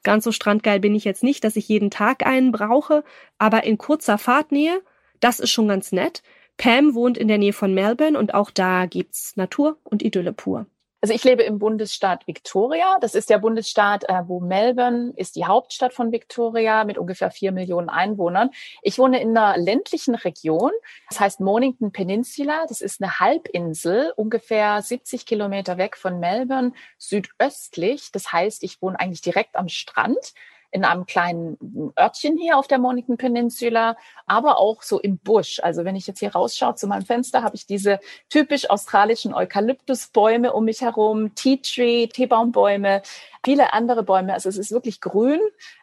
Ganz 0.03 0.25
so 0.25 0.33
strandgeil 0.33 0.81
bin 0.81 0.97
ich 0.97 1.05
jetzt 1.05 1.23
nicht, 1.23 1.45
dass 1.45 1.55
ich 1.55 1.69
jeden 1.69 1.91
Tag 1.91 2.27
einen 2.27 2.51
brauche, 2.51 3.05
aber 3.39 3.63
in 3.63 3.79
kurzer 3.79 4.19
Fahrtnähe, 4.19 4.83
das 5.21 5.39
ist 5.39 5.51
schon 5.51 5.69
ganz 5.69 5.93
nett. 5.93 6.25
Pam 6.57 6.95
wohnt 6.95 7.19
in 7.19 7.29
der 7.29 7.39
Nähe 7.39 7.53
von 7.53 7.75
Melbourne 7.75 8.19
und 8.19 8.35
auch 8.35 8.51
da 8.51 8.87
gibt's 8.87 9.37
Natur 9.37 9.79
und 9.85 10.03
Idylle 10.03 10.33
pur. 10.33 10.67
Also 11.03 11.15
ich 11.15 11.25
lebe 11.25 11.43
im 11.43 11.59
Bundesstaat 11.59 12.29
Victoria. 12.29 12.97
Das 13.01 13.17
ist 13.17 13.29
der 13.29 13.39
Bundesstaat, 13.39 14.05
äh, 14.09 14.23
wo 14.27 14.39
Melbourne 14.39 15.13
ist 15.17 15.35
die 15.35 15.45
Hauptstadt 15.45 15.93
von 15.93 16.13
Victoria 16.13 16.85
mit 16.85 16.97
ungefähr 16.97 17.33
vier 17.33 17.51
Millionen 17.51 17.89
Einwohnern. 17.89 18.51
Ich 18.83 19.01
wohne 19.01 19.21
in 19.21 19.37
einer 19.37 19.59
ländlichen 19.59 20.15
Region. 20.15 20.71
Das 21.09 21.19
heißt 21.19 21.41
Mornington 21.41 21.91
Peninsula. 21.91 22.67
Das 22.69 22.81
ist 22.81 23.03
eine 23.03 23.19
Halbinsel, 23.19 24.13
ungefähr 24.15 24.81
70 24.81 25.27
Kilometer 25.27 25.77
weg 25.77 25.97
von 25.97 26.21
Melbourne, 26.21 26.73
südöstlich. 26.99 28.13
Das 28.13 28.31
heißt, 28.31 28.63
ich 28.63 28.81
wohne 28.81 29.01
eigentlich 29.01 29.23
direkt 29.23 29.57
am 29.57 29.69
Strand 29.69 30.35
in 30.73 30.87
einem 30.87 31.05
kleinen 31.05 31.93
Örtchen 31.99 32.39
hier 32.39 32.57
auf 32.57 32.67
der 32.67 32.79
Mornington 32.79 33.19
Peninsula, 33.19 33.97
aber 34.27 34.59
auch 34.59 34.83
so 34.83 34.99
im 34.99 35.19
Busch. 35.19 35.61
Also 35.63 35.85
wenn 35.85 35.97
ich 35.97 36.07
jetzt 36.07 36.21
hier 36.21 36.33
rausschaue 36.33 36.75
zu 36.75 36.87
meinem 36.87 37.05
Fenster, 37.05 37.43
habe 37.43 37.55
ich 37.55 37.67
diese 37.67 38.01
typisch 38.31 38.71
australischen 38.71 39.35
Eukalyptusbäume 39.35 40.53
um 40.55 40.65
mich 40.65 40.81
herum, 40.81 41.35
Tea 41.35 41.59
Tree, 41.59 42.07
Teebaumbäume, 42.07 43.03
viele 43.45 43.75
andere 43.75 44.03
Bäume. 44.03 44.33
Also 44.33 44.49
es 44.49 44.57
ist 44.57 44.73
wirklich 44.73 45.03
grün, 45.03 45.41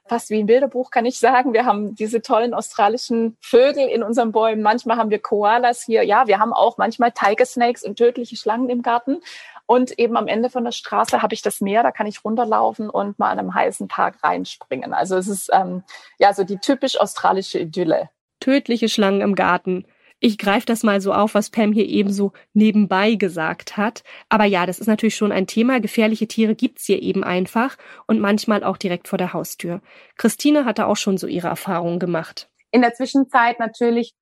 fast 0.07 0.31
wie 0.31 0.39
ein 0.39 0.47
Bilderbuch 0.47 0.89
kann 0.89 1.05
ich 1.05 1.19
sagen. 1.19 1.53
Wir 1.53 1.65
haben 1.65 1.93
diese 1.93 2.23
tollen 2.23 2.55
australischen 2.55 3.37
Vögel 3.41 3.87
in 3.87 4.01
unseren 4.01 4.31
Bäumen. 4.31 4.63
Manchmal 4.63 4.97
haben 4.97 5.11
wir 5.11 5.19
Koalas 5.19 5.83
hier. 5.83 6.03
Ja, 6.03 6.25
wir 6.25 6.39
haben 6.39 6.51
auch 6.51 6.79
manchmal 6.79 7.11
Tiger 7.11 7.45
Snakes 7.45 7.83
und 7.83 7.97
tödliche 7.97 8.35
Schlangen 8.35 8.69
im 8.69 8.81
Garten. 8.81 9.21
Und 9.69 9.99
eben 9.99 10.17
am 10.17 10.27
Ende 10.27 10.49
von 10.49 10.63
der 10.63 10.71
Straße 10.71 11.21
habe 11.21 11.35
ich 11.35 11.43
das 11.43 11.61
Meer, 11.61 11.83
da 11.83 11.91
kann 11.91 12.07
ich 12.07 12.25
runterlaufen 12.25 12.89
und 12.89 13.19
mal 13.19 13.29
an 13.29 13.37
einem 13.37 13.53
heißen 13.53 13.87
Tag 13.87 14.15
reinspringen. 14.23 14.95
Also 14.95 15.15
es 15.15 15.27
ist 15.27 15.51
ähm, 15.53 15.83
ja 16.17 16.33
so 16.33 16.43
die 16.43 16.57
typisch 16.57 16.99
australische 16.99 17.59
Idylle. 17.59 18.09
Tödliche 18.39 18.89
Schlangen 18.89 19.21
im 19.21 19.35
Garten. 19.35 19.85
Ich 20.19 20.39
greife 20.39 20.65
das 20.65 20.81
mal 20.81 21.01
so 21.01 21.13
auf, 21.13 21.35
was 21.35 21.51
Pam 21.51 21.71
hier 21.71 21.85
eben 21.85 22.11
so 22.11 22.31
nebenbei 22.53 23.13
gesagt 23.13 23.77
hat. 23.77 24.01
Aber 24.27 24.45
ja, 24.45 24.65
das 24.65 24.79
ist 24.79 24.87
natürlich 24.87 25.15
schon 25.15 25.31
ein 25.31 25.45
Thema. 25.45 25.79
Gefährliche 25.79 26.27
Tiere 26.27 26.55
gibt's 26.55 26.85
hier 26.85 27.03
eben 27.03 27.23
einfach 27.23 27.77
und 28.07 28.19
manchmal 28.19 28.63
auch 28.63 28.77
direkt 28.77 29.07
vor 29.07 29.19
der 29.19 29.33
Haustür. 29.33 29.81
Christine 30.17 30.65
hatte 30.65 30.87
auch 30.87 30.97
schon 30.97 31.19
so 31.19 31.27
ihre 31.27 31.47
Erfahrungen 31.47 31.99
gemacht. 31.99 32.49
In 32.71 32.81
der 32.81 32.95
Zwischenzeit 32.95 33.59
natürlich 33.59 34.15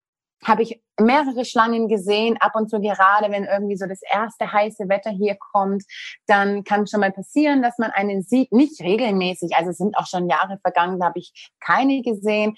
habe 0.44 0.64
ich 0.64 0.82
mehrere 1.00 1.46
Schlangen 1.46 1.88
gesehen, 1.88 2.38
ab 2.40 2.54
und 2.56 2.70
zu 2.70 2.80
gerade, 2.80 3.32
wenn 3.32 3.46
irgendwie 3.46 3.78
so 3.78 3.86
das 3.86 4.02
erste 4.02 4.52
heiße 4.52 4.90
Wetter 4.90 5.12
hier 5.12 5.36
kommt, 5.36 5.84
dann 6.26 6.64
kann 6.64 6.88
schon 6.88 7.02
mal 7.02 7.12
passieren, 7.12 7.62
dass 7.62 7.78
man 7.78 7.92
einen 7.92 8.24
sieht, 8.24 8.52
nicht 8.52 8.82
regelmäßig, 8.82 9.56
also 9.56 9.72
es 9.72 9.78
sind 9.78 9.98
auch 9.98 10.08
schon 10.08 10.30
Jahre 10.30 10.60
vergangen, 10.62 11.00
da 11.00 11.08
habe 11.08 11.20
ich 11.20 11.52
keine 11.60 12.02
gesehen. 12.02 12.56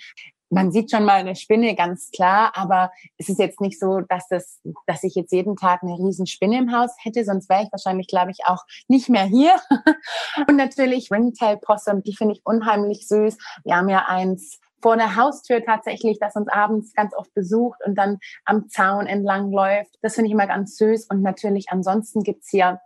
Man 0.52 0.72
sieht 0.72 0.90
schon 0.90 1.06
mal 1.06 1.20
eine 1.20 1.36
Spinne, 1.36 1.76
ganz 1.76 2.10
klar, 2.10 2.54
aber 2.56 2.92
es 3.20 3.30
ist 3.30 3.38
jetzt 3.38 3.62
nicht 3.62 3.80
so, 3.80 4.00
dass 4.02 4.28
das, 4.30 4.60
dass 4.88 5.04
ich 5.04 5.14
jetzt 5.14 5.32
jeden 5.32 5.56
Tag 5.56 5.84
eine 5.84 5.94
riesen 5.94 6.26
Spinne 6.26 6.58
im 6.58 6.76
Haus 6.76 6.90
hätte, 7.04 7.24
sonst 7.24 7.50
wäre 7.50 7.64
ich 7.64 7.72
wahrscheinlich, 7.72 8.08
glaube 8.08 8.32
ich, 8.32 8.40
auch 8.46 8.64
nicht 8.88 9.10
mehr 9.10 9.26
hier. 9.26 9.54
und 10.48 10.56
natürlich 10.56 11.12
Ringtail 11.12 11.58
Possum, 11.58 12.02
die 12.02 12.16
finde 12.16 12.34
ich 12.34 12.42
unheimlich 12.46 13.08
süß. 13.08 13.38
Wir 13.64 13.76
haben 13.76 13.90
ja 13.90 14.06
eins 14.08 14.60
vor 14.82 14.98
der 14.98 15.16
Haustür 15.16 15.64
tatsächlich, 15.64 16.20
das 16.20 16.36
uns 16.36 16.48
abends 16.48 16.94
ganz 16.94 17.14
oft 17.16 17.34
besucht 17.34 17.80
und 17.86 17.96
dann 17.96 18.18
am 18.46 18.70
Zaun 18.70 19.08
entlang 19.08 19.52
läuft. 19.52 19.98
Das 20.02 20.16
finde 20.16 20.28
ich 20.28 20.34
immer 20.34 20.48
ganz 20.48 20.78
süß. 20.78 21.08
Und 21.10 21.22
natürlich 21.22 21.68
ansonsten 21.70 22.24
gibt's 22.24 22.50
hier 22.50 22.80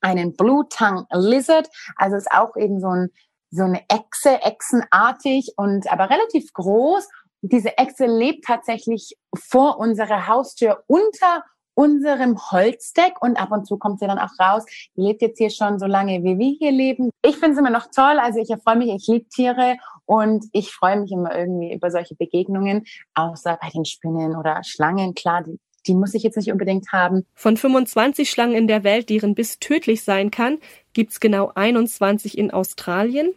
einen 0.00 0.36
Blue 0.36 0.66
Tongue 0.68 1.06
Lizard. 1.12 1.68
Also 1.96 2.16
ist 2.16 2.30
auch 2.30 2.56
eben 2.56 2.80
so, 2.80 2.88
ein, 2.88 3.08
so 3.50 3.64
eine 3.64 3.82
Echse, 3.88 4.42
echsenartig 4.42 5.54
und 5.56 5.90
aber 5.90 6.10
relativ 6.10 6.52
groß. 6.52 7.08
diese 7.42 7.78
Echse 7.78 8.06
lebt 8.06 8.44
tatsächlich 8.44 9.16
vor 9.34 9.78
unserer 9.78 10.26
Haustür 10.26 10.84
unter 10.86 11.44
unserem 11.74 12.36
Holzdeck 12.50 13.22
und 13.22 13.40
ab 13.40 13.52
und 13.52 13.66
zu 13.66 13.78
kommt 13.78 14.00
sie 14.00 14.06
dann 14.06 14.18
auch 14.18 14.38
raus. 14.38 14.64
Die 14.96 15.00
lebt 15.00 15.22
jetzt 15.22 15.38
hier 15.38 15.48
schon 15.48 15.78
so 15.78 15.86
lange, 15.86 16.22
wie 16.22 16.38
wir 16.38 16.54
hier 16.58 16.72
leben. 16.72 17.10
Ich 17.24 17.36
finde 17.36 17.52
es 17.52 17.58
immer 17.58 17.70
noch 17.70 17.86
toll. 17.86 18.18
Also 18.18 18.38
ich 18.40 18.54
freue 18.62 18.76
mich, 18.76 18.90
ich 18.90 19.06
liebe 19.06 19.28
Tiere 19.28 19.76
und 20.10 20.46
ich 20.50 20.72
freue 20.72 20.98
mich 20.98 21.12
immer 21.12 21.32
irgendwie 21.38 21.72
über 21.72 21.92
solche 21.92 22.16
Begegnungen, 22.16 22.84
außer 23.14 23.56
bei 23.62 23.68
den 23.68 23.84
Spinnen 23.84 24.34
oder 24.34 24.60
Schlangen. 24.64 25.14
Klar, 25.14 25.44
die, 25.44 25.60
die 25.86 25.94
muss 25.94 26.14
ich 26.14 26.24
jetzt 26.24 26.36
nicht 26.36 26.50
unbedingt 26.50 26.90
haben. 26.90 27.24
Von 27.32 27.56
25 27.56 28.28
Schlangen 28.28 28.56
in 28.56 28.66
der 28.66 28.82
Welt, 28.82 29.08
deren 29.08 29.36
Biss 29.36 29.60
tödlich 29.60 30.02
sein 30.02 30.32
kann, 30.32 30.58
gibt's 30.94 31.20
genau 31.20 31.52
21 31.54 32.36
in 32.36 32.50
Australien. 32.50 33.34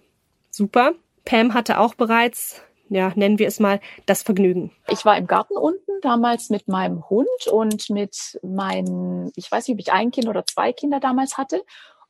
Super. 0.50 0.94
Pam 1.26 1.54
hatte 1.54 1.80
auch 1.80 1.94
bereits 1.94 2.64
ja, 2.90 3.12
nennen 3.16 3.40
wir 3.40 3.48
es 3.48 3.60
mal, 3.60 3.80
das 4.06 4.22
Vergnügen. 4.22 4.72
Ich 4.88 5.04
war 5.04 5.18
im 5.18 5.26
Garten 5.26 5.58
unten 5.58 6.00
damals 6.02 6.50
mit 6.50 6.68
meinem 6.68 7.10
Hund 7.10 7.28
und 7.52 7.90
mit 7.90 8.40
meinen, 8.44 9.32
ich 9.36 9.52
weiß 9.52 9.68
nicht, 9.68 9.76
ob 9.76 9.80
ich 9.80 9.92
ein 9.92 10.12
Kind 10.12 10.28
oder 10.28 10.46
zwei 10.46 10.74
Kinder 10.74 11.00
damals 11.00 11.38
hatte. 11.38 11.64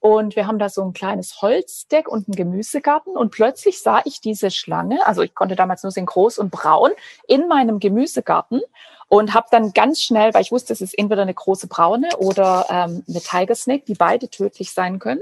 Und 0.04 0.36
wir 0.36 0.48
haben 0.48 0.60
da 0.60 0.68
so 0.68 0.84
ein 0.84 0.92
kleines 0.92 1.42
Holzdeck 1.42 2.10
und 2.10 2.28
einen 2.28 2.36
Gemüsegarten. 2.36 3.16
Und 3.16 3.32
plötzlich 3.32 3.82
sah 3.82 4.02
ich 4.04 4.20
diese 4.20 4.52
Schlange, 4.52 5.00
also 5.08 5.22
ich 5.22 5.34
konnte 5.34 5.56
damals 5.56 5.82
nur 5.82 5.94
sehen, 5.94 6.06
groß 6.06 6.40
und 6.40 6.52
braun, 6.52 6.92
in 7.26 7.48
meinem 7.48 7.80
Gemüsegarten 7.80 8.62
und 9.08 9.34
habe 9.34 9.48
dann 9.50 9.72
ganz 9.72 10.02
schnell, 10.02 10.34
weil 10.34 10.42
ich 10.42 10.52
wusste, 10.52 10.74
es 10.74 10.82
ist 10.82 11.00
entweder 11.00 11.22
eine 11.22 11.34
große 11.34 11.68
braune 11.68 12.10
oder 12.18 12.66
ähm, 12.70 13.06
eine 13.08 13.22
Tiger 13.22 13.56
Snake, 13.56 13.86
die 13.88 13.94
beide 13.94 14.28
tödlich 14.28 14.74
sein 14.74 15.00
können, 15.00 15.22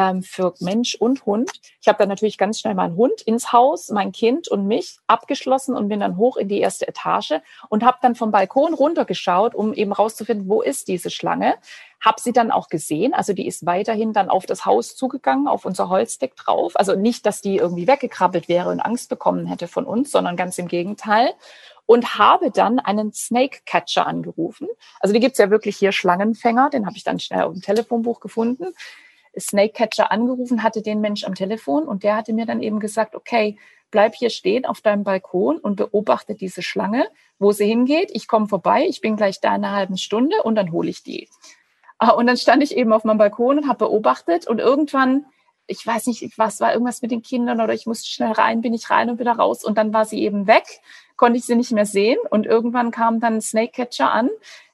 ähm, 0.00 0.22
für 0.22 0.54
Mensch 0.60 0.94
und 0.94 1.26
Hund. 1.26 1.50
Ich 1.82 1.88
habe 1.88 1.98
dann 1.98 2.08
natürlich 2.08 2.38
ganz 2.38 2.58
schnell 2.58 2.74
meinen 2.74 2.96
Hund 2.96 3.20
ins 3.20 3.52
Haus, 3.52 3.90
mein 3.90 4.12
Kind 4.12 4.48
und 4.48 4.66
mich 4.66 4.96
abgeschlossen 5.06 5.76
und 5.76 5.88
bin 5.88 6.00
dann 6.00 6.16
hoch 6.16 6.38
in 6.38 6.48
die 6.48 6.60
erste 6.60 6.88
Etage 6.88 7.34
und 7.68 7.84
habe 7.84 7.98
dann 8.00 8.14
vom 8.14 8.30
Balkon 8.30 8.72
runtergeschaut, 8.72 9.54
um 9.54 9.74
eben 9.74 9.92
rauszufinden, 9.92 10.48
wo 10.48 10.62
ist 10.62 10.88
diese 10.88 11.10
Schlange. 11.10 11.56
Hab 12.02 12.18
sie 12.18 12.32
dann 12.32 12.50
auch 12.50 12.68
gesehen. 12.68 13.12
Also 13.12 13.34
die 13.34 13.46
ist 13.46 13.66
weiterhin 13.66 14.14
dann 14.14 14.30
auf 14.30 14.46
das 14.46 14.64
Haus 14.64 14.96
zugegangen, 14.96 15.46
auf 15.46 15.66
unser 15.66 15.90
Holzdeck 15.90 16.34
drauf. 16.34 16.72
Also 16.76 16.94
nicht, 16.94 17.26
dass 17.26 17.42
die 17.42 17.56
irgendwie 17.56 17.86
weggekrabbelt 17.86 18.48
wäre 18.48 18.70
und 18.70 18.80
Angst 18.80 19.10
bekommen 19.10 19.44
hätte 19.44 19.68
von 19.68 19.84
uns, 19.84 20.10
sondern 20.10 20.36
ganz 20.36 20.56
im 20.56 20.68
Gegenteil. 20.68 21.34
und 21.90 22.18
habe 22.18 22.52
dann 22.52 22.78
einen 22.78 23.12
Snake 23.12 23.62
Catcher 23.66 24.06
angerufen. 24.06 24.68
Also 25.00 25.12
die 25.12 25.18
gibt's 25.18 25.40
ja 25.40 25.50
wirklich 25.50 25.76
hier 25.76 25.90
Schlangenfänger, 25.90 26.70
den 26.70 26.86
habe 26.86 26.96
ich 26.96 27.02
dann 27.02 27.18
schnell 27.18 27.42
auf 27.42 27.52
dem 27.52 27.62
Telefonbuch 27.62 28.20
gefunden. 28.20 28.66
Snake 29.38 29.72
Catcher 29.72 30.10
angerufen, 30.10 30.62
hatte 30.62 30.82
den 30.82 31.00
Mensch 31.00 31.24
am 31.24 31.34
Telefon 31.34 31.86
und 31.86 32.02
der 32.02 32.16
hatte 32.16 32.32
mir 32.32 32.46
dann 32.46 32.62
eben 32.62 32.80
gesagt, 32.80 33.14
okay, 33.14 33.58
bleib 33.90 34.14
hier 34.14 34.30
stehen 34.30 34.64
auf 34.64 34.80
deinem 34.80 35.04
Balkon 35.04 35.58
und 35.58 35.76
beobachte 35.76 36.34
diese 36.34 36.62
Schlange, 36.62 37.06
wo 37.38 37.52
sie 37.52 37.66
hingeht. 37.66 38.10
Ich 38.12 38.28
komme 38.28 38.48
vorbei, 38.48 38.86
ich 38.88 39.00
bin 39.00 39.16
gleich 39.16 39.40
da 39.40 39.54
in 39.54 39.64
einer 39.64 39.74
halben 39.74 39.96
Stunde 39.96 40.42
und 40.42 40.54
dann 40.54 40.72
hole 40.72 40.90
ich 40.90 41.02
die. 41.02 41.28
Ah, 41.98 42.10
und 42.12 42.26
dann 42.26 42.36
stand 42.36 42.62
ich 42.62 42.76
eben 42.76 42.92
auf 42.92 43.04
meinem 43.04 43.18
Balkon 43.18 43.58
und 43.58 43.68
habe 43.68 43.86
beobachtet 43.86 44.46
und 44.46 44.58
irgendwann, 44.58 45.26
ich 45.66 45.86
weiß 45.86 46.06
nicht, 46.06 46.38
was 46.38 46.60
war 46.60 46.72
irgendwas 46.72 47.02
mit 47.02 47.10
den 47.10 47.22
Kindern 47.22 47.60
oder 47.60 47.74
ich 47.74 47.86
musste 47.86 48.08
schnell 48.08 48.32
rein, 48.32 48.62
bin 48.62 48.74
ich 48.74 48.90
rein 48.90 49.10
und 49.10 49.18
wieder 49.18 49.32
raus 49.32 49.64
und 49.64 49.76
dann 49.76 49.92
war 49.92 50.04
sie 50.04 50.22
eben 50.22 50.46
weg, 50.46 50.64
konnte 51.16 51.38
ich 51.38 51.44
sie 51.44 51.56
nicht 51.56 51.72
mehr 51.72 51.86
sehen 51.86 52.18
und 52.30 52.46
irgendwann 52.46 52.90
kam 52.90 53.20
dann 53.20 53.34
ein 53.34 53.40
Snake 53.42 53.72
Catcher 53.72 54.10
an 54.10 54.30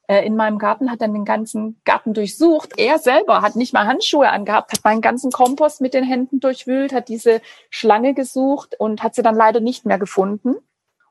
in 0.09 0.37
meinem 0.37 0.59
Garten, 0.59 0.91
hat 0.91 1.01
dann 1.01 1.13
den 1.13 1.25
ganzen 1.25 1.81
Garten 1.85 2.15
durchsucht. 2.15 2.75
Er 2.77 2.99
selber 2.99 3.43
hat 3.43 3.57
nicht 3.57 3.73
mal 3.73 3.87
Handschuhe 3.87 4.29
angehabt, 4.29 4.73
hat 4.73 4.85
meinen 4.85 5.01
ganzen 5.01 5.33
Kompost 5.33 5.81
mit 5.81 5.95
den 5.95 6.05
Händen 6.05 6.39
durchwühlt, 6.39 6.93
hat 6.93 7.09
diese 7.09 7.41
Schlange 7.71 8.15
gesucht 8.15 8.77
und 8.79 9.03
hat 9.03 9.15
sie 9.15 9.23
dann 9.23 9.35
leider 9.35 9.61
nicht 9.61 9.85
mehr 9.85 9.99
gefunden. 9.99 10.57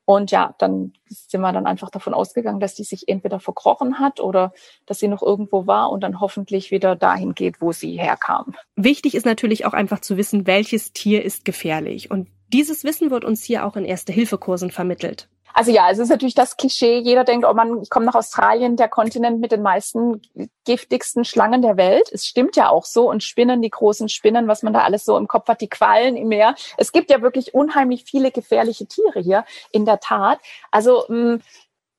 Und 0.06 0.30
ja, 0.30 0.54
dann 0.60 0.94
sind 1.10 1.42
wir 1.42 1.52
dann 1.52 1.66
einfach 1.66 1.90
davon 1.90 2.14
ausgegangen, 2.14 2.60
dass 2.60 2.76
die 2.76 2.84
sich 2.84 3.08
entweder 3.08 3.40
verkrochen 3.40 4.00
hat 4.00 4.20
oder 4.20 4.54
dass 4.86 5.00
sie 5.00 5.08
noch 5.08 5.24
irgendwo 5.24 5.66
war 5.66 5.90
und 5.90 6.02
dann 6.02 6.20
hoffentlich 6.20 6.70
wieder 6.70 6.96
dahin 6.96 7.34
geht, 7.34 7.60
wo 7.60 7.72
sie 7.72 7.98
herkam. 7.98 8.56
Wichtig 8.76 9.16
ist 9.16 9.26
natürlich 9.26 9.66
auch 9.66 9.74
einfach 9.74 10.00
zu 10.00 10.16
wissen, 10.16 10.46
welches 10.46 10.94
Tier 10.94 11.26
ist 11.26 11.44
gefährlich. 11.44 12.12
Und 12.12 12.30
dieses 12.54 12.84
Wissen 12.84 13.10
wird 13.10 13.26
uns 13.26 13.44
hier 13.44 13.66
auch 13.66 13.76
in 13.76 13.84
Erste-Hilfe-Kursen 13.84 14.70
vermittelt. 14.70 15.28
Also 15.58 15.72
ja, 15.72 15.90
es 15.90 16.00
ist 16.00 16.10
natürlich 16.10 16.36
das 16.36 16.58
Klischee. 16.58 16.98
Jeder 16.98 17.24
denkt, 17.24 17.48
oh 17.50 17.54
man, 17.54 17.82
ich 17.82 17.90
komme 17.90 18.06
nach 18.06 18.16
Australien, 18.16 18.76
der 18.76 18.90
Kontinent 18.90 19.40
mit 19.40 19.54
den 19.54 19.62
meisten 19.62 20.22
giftigsten 20.66 21.24
Schlangen 21.24 21.62
der 21.62 21.78
Welt. 21.78 22.10
Es 22.12 22.26
stimmt 22.26 22.58
ja 22.58 22.68
auch 22.68 22.84
so. 22.84 23.10
Und 23.10 23.24
Spinnen, 23.24 23.62
die 23.62 23.70
großen 23.70 24.10
Spinnen, 24.10 24.50
was 24.50 24.64
man 24.64 24.74
da 24.74 24.82
alles 24.82 25.06
so 25.06 25.18
im 25.18 25.30
Kopf 25.30 25.48
hat, 25.48 25.62
die 25.62 25.70
Quallen 25.70 26.18
im 26.18 26.28
Meer. 26.28 26.56
Es 26.76 26.92
gibt 26.92 27.10
ja 27.10 27.22
wirklich 27.22 27.54
unheimlich 27.54 28.04
viele 28.04 28.32
gefährliche 28.32 28.86
Tiere 28.86 29.22
hier, 29.22 29.46
in 29.72 29.86
der 29.86 30.02
Tat. 30.02 30.40
Also 30.72 31.06
mm, 31.08 31.36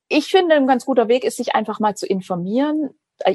ich 0.08 0.26
finde, 0.26 0.54
ein 0.54 0.66
ganz 0.66 0.84
guter 0.84 1.08
Weg 1.08 1.24
ist, 1.24 1.38
sich 1.38 1.54
einfach 1.54 1.80
mal 1.80 1.94
zu 1.94 2.04
informieren 2.06 2.90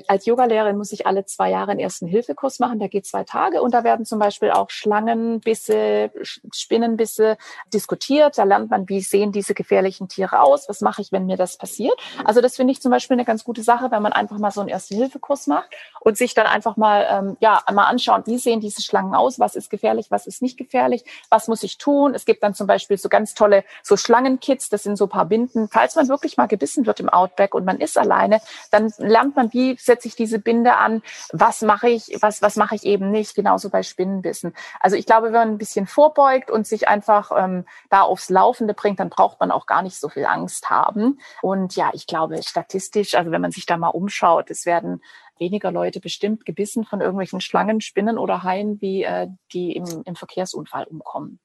als 0.07 0.25
Yogalehrerin 0.25 0.77
muss 0.77 0.91
ich 0.91 1.07
alle 1.07 1.25
zwei 1.25 1.49
Jahre 1.49 1.71
einen 1.71 1.79
ersten 1.79 2.07
Hilfekurs 2.07 2.59
machen. 2.59 2.79
Der 2.79 2.89
geht 2.89 3.05
zwei 3.05 3.23
Tage 3.23 3.61
und 3.61 3.73
da 3.73 3.83
werden 3.83 4.05
zum 4.05 4.19
Beispiel 4.19 4.51
auch 4.51 4.69
Schlangenbisse, 4.69 6.11
Spinnenbisse 6.21 7.37
diskutiert. 7.73 8.37
Da 8.37 8.43
lernt 8.43 8.69
man, 8.69 8.87
wie 8.89 9.01
sehen 9.01 9.31
diese 9.31 9.53
gefährlichen 9.53 10.07
Tiere 10.07 10.41
aus? 10.41 10.69
Was 10.69 10.81
mache 10.81 11.01
ich, 11.01 11.11
wenn 11.11 11.25
mir 11.25 11.37
das 11.37 11.57
passiert? 11.57 11.93
Also 12.25 12.41
das 12.41 12.57
finde 12.57 12.73
ich 12.73 12.81
zum 12.81 12.91
Beispiel 12.91 13.15
eine 13.15 13.25
ganz 13.25 13.43
gute 13.43 13.63
Sache, 13.63 13.89
wenn 13.91 14.01
man 14.01 14.13
einfach 14.13 14.37
mal 14.37 14.51
so 14.51 14.61
einen 14.61 14.69
ersten 14.69 14.95
Hilfekurs 14.95 15.47
macht 15.47 15.69
und 15.99 16.17
sich 16.17 16.33
dann 16.33 16.45
einfach 16.45 16.77
mal, 16.77 17.07
ähm, 17.09 17.37
ja, 17.39 17.61
mal 17.71 17.85
anschaut, 17.85 18.27
wie 18.27 18.37
sehen 18.37 18.59
diese 18.59 18.81
Schlangen 18.81 19.15
aus? 19.15 19.39
Was 19.39 19.55
ist 19.55 19.69
gefährlich? 19.69 20.11
Was 20.11 20.27
ist 20.27 20.41
nicht 20.41 20.57
gefährlich? 20.57 21.03
Was 21.29 21.47
muss 21.47 21.63
ich 21.63 21.77
tun? 21.77 22.13
Es 22.13 22.25
gibt 22.25 22.43
dann 22.43 22.53
zum 22.53 22.67
Beispiel 22.67 22.97
so 22.97 23.09
ganz 23.09 23.33
tolle, 23.33 23.63
so 23.83 23.97
Schlangenkits. 23.97 24.69
Das 24.69 24.83
sind 24.83 24.97
so 24.97 25.05
ein 25.05 25.09
paar 25.09 25.25
Binden. 25.25 25.69
Falls 25.69 25.95
man 25.95 26.07
wirklich 26.07 26.37
mal 26.37 26.47
gebissen 26.47 26.85
wird 26.85 26.99
im 26.99 27.09
Outback 27.09 27.55
und 27.55 27.65
man 27.65 27.79
ist 27.79 27.97
alleine, 27.97 28.41
dann 28.69 28.93
lernt 28.97 29.35
man, 29.35 29.51
wie 29.53 29.70
setze 29.79 30.07
ich 30.07 30.15
diese 30.15 30.39
Binde 30.39 30.75
an, 30.75 31.01
was 31.31 31.61
mache 31.61 31.89
ich, 31.89 32.17
was, 32.21 32.41
was 32.41 32.55
mache 32.55 32.75
ich 32.75 32.83
eben 32.83 33.11
nicht, 33.11 33.35
genauso 33.35 33.69
bei 33.69 33.83
Spinnenbissen. 33.83 34.53
Also 34.79 34.95
ich 34.95 35.05
glaube, 35.05 35.27
wenn 35.27 35.33
man 35.33 35.49
ein 35.49 35.57
bisschen 35.57 35.87
vorbeugt 35.87 36.51
und 36.51 36.67
sich 36.67 36.87
einfach 36.87 37.31
ähm, 37.37 37.65
da 37.89 38.01
aufs 38.01 38.29
Laufende 38.29 38.73
bringt, 38.73 38.99
dann 38.99 39.09
braucht 39.09 39.39
man 39.39 39.51
auch 39.51 39.65
gar 39.65 39.81
nicht 39.81 39.99
so 39.99 40.09
viel 40.09 40.25
Angst 40.25 40.69
haben. 40.69 41.19
Und 41.41 41.75
ja, 41.75 41.91
ich 41.93 42.07
glaube, 42.07 42.41
statistisch, 42.43 43.15
also 43.15 43.31
wenn 43.31 43.41
man 43.41 43.51
sich 43.51 43.65
da 43.65 43.77
mal 43.77 43.89
umschaut, 43.89 44.49
es 44.49 44.65
werden 44.65 45.01
weniger 45.37 45.71
Leute 45.71 45.99
bestimmt 45.99 46.45
gebissen 46.45 46.85
von 46.85 47.01
irgendwelchen 47.01 47.41
Schlangen, 47.41 47.81
Spinnen 47.81 48.17
oder 48.17 48.43
Haien, 48.43 48.79
wie 48.79 49.03
äh, 49.03 49.27
die 49.53 49.75
im, 49.75 50.03
im 50.05 50.15
Verkehrsunfall 50.15 50.85
umkommen. 50.85 51.39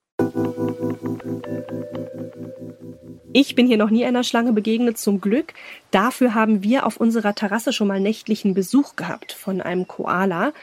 Ich 3.38 3.54
bin 3.54 3.66
hier 3.66 3.76
noch 3.76 3.90
nie 3.90 4.06
einer 4.06 4.24
Schlange 4.24 4.54
begegnet, 4.54 4.96
zum 4.96 5.20
Glück. 5.20 5.52
Dafür 5.90 6.32
haben 6.32 6.62
wir 6.62 6.86
auf 6.86 6.96
unserer 6.96 7.34
Terrasse 7.34 7.70
schon 7.74 7.86
mal 7.86 8.00
nächtlichen 8.00 8.54
Besuch 8.54 8.96
gehabt 8.96 9.32
von 9.34 9.60
einem 9.60 9.86
Koala. 9.86 10.54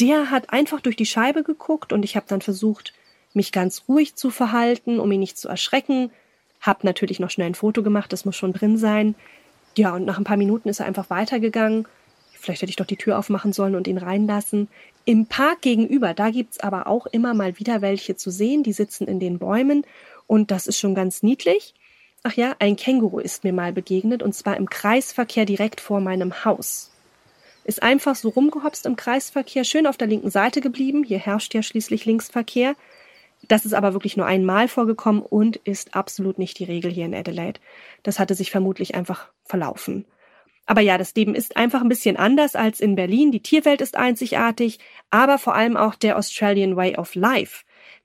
Der 0.00 0.30
hat 0.30 0.48
einfach 0.48 0.80
durch 0.80 0.96
die 0.96 1.04
Scheibe 1.04 1.42
geguckt 1.42 1.92
und 1.92 2.06
ich 2.06 2.16
habe 2.16 2.24
dann 2.26 2.40
versucht, 2.40 2.94
mich 3.34 3.52
ganz 3.52 3.82
ruhig 3.86 4.14
zu 4.14 4.30
verhalten, 4.30 4.98
um 4.98 5.12
ihn 5.12 5.20
nicht 5.20 5.36
zu 5.36 5.46
erschrecken. 5.46 6.10
Hab 6.62 6.84
natürlich 6.84 7.20
noch 7.20 7.28
schnell 7.28 7.48
ein 7.48 7.54
Foto 7.54 7.82
gemacht, 7.82 8.10
das 8.14 8.24
muss 8.24 8.36
schon 8.36 8.54
drin 8.54 8.78
sein. 8.78 9.14
Ja, 9.76 9.94
und 9.94 10.06
nach 10.06 10.16
ein 10.16 10.24
paar 10.24 10.38
Minuten 10.38 10.70
ist 10.70 10.80
er 10.80 10.86
einfach 10.86 11.10
weitergegangen. 11.10 11.86
Vielleicht 12.32 12.62
hätte 12.62 12.70
ich 12.70 12.76
doch 12.76 12.86
die 12.86 12.96
Tür 12.96 13.18
aufmachen 13.18 13.52
sollen 13.52 13.74
und 13.74 13.86
ihn 13.86 13.98
reinlassen. 13.98 14.68
Im 15.04 15.26
Park 15.26 15.60
gegenüber, 15.60 16.14
da 16.14 16.30
gibt's 16.30 16.60
aber 16.60 16.86
auch 16.86 17.04
immer 17.04 17.34
mal 17.34 17.58
wieder 17.58 17.82
welche 17.82 18.16
zu 18.16 18.30
sehen, 18.30 18.62
die 18.62 18.72
sitzen 18.72 19.06
in 19.06 19.20
den 19.20 19.38
Bäumen 19.38 19.84
und 20.26 20.50
das 20.50 20.66
ist 20.66 20.78
schon 20.78 20.94
ganz 20.94 21.22
niedlich. 21.22 21.74
Ach 22.28 22.32
ja, 22.32 22.56
ein 22.58 22.74
Känguru 22.74 23.20
ist 23.20 23.44
mir 23.44 23.52
mal 23.52 23.72
begegnet 23.72 24.20
und 24.20 24.32
zwar 24.34 24.56
im 24.56 24.68
Kreisverkehr 24.68 25.44
direkt 25.44 25.80
vor 25.80 26.00
meinem 26.00 26.44
Haus. 26.44 26.90
Ist 27.62 27.84
einfach 27.84 28.16
so 28.16 28.30
rumgehopst 28.30 28.84
im 28.84 28.96
Kreisverkehr, 28.96 29.62
schön 29.62 29.86
auf 29.86 29.96
der 29.96 30.08
linken 30.08 30.30
Seite 30.30 30.60
geblieben. 30.60 31.04
Hier 31.04 31.20
herrscht 31.20 31.54
ja 31.54 31.62
schließlich 31.62 32.04
Linksverkehr. 32.04 32.74
Das 33.46 33.64
ist 33.64 33.74
aber 33.74 33.92
wirklich 33.92 34.16
nur 34.16 34.26
einmal 34.26 34.66
vorgekommen 34.66 35.22
und 35.22 35.54
ist 35.54 35.94
absolut 35.94 36.36
nicht 36.36 36.58
die 36.58 36.64
Regel 36.64 36.90
hier 36.90 37.04
in 37.04 37.14
Adelaide. 37.14 37.60
Das 38.02 38.18
hatte 38.18 38.34
sich 38.34 38.50
vermutlich 38.50 38.96
einfach 38.96 39.28
verlaufen. 39.44 40.04
Aber 40.66 40.80
ja, 40.80 40.98
das 40.98 41.14
Leben 41.14 41.36
ist 41.36 41.56
einfach 41.56 41.80
ein 41.80 41.88
bisschen 41.88 42.16
anders 42.16 42.56
als 42.56 42.80
in 42.80 42.96
Berlin. 42.96 43.30
Die 43.30 43.38
Tierwelt 43.38 43.80
ist 43.80 43.96
einzigartig, 43.96 44.80
aber 45.10 45.38
vor 45.38 45.54
allem 45.54 45.76
auch 45.76 45.94
der 45.94 46.18
Australian 46.18 46.74
Way 46.74 46.96
of 46.96 47.14
Life. 47.14 47.62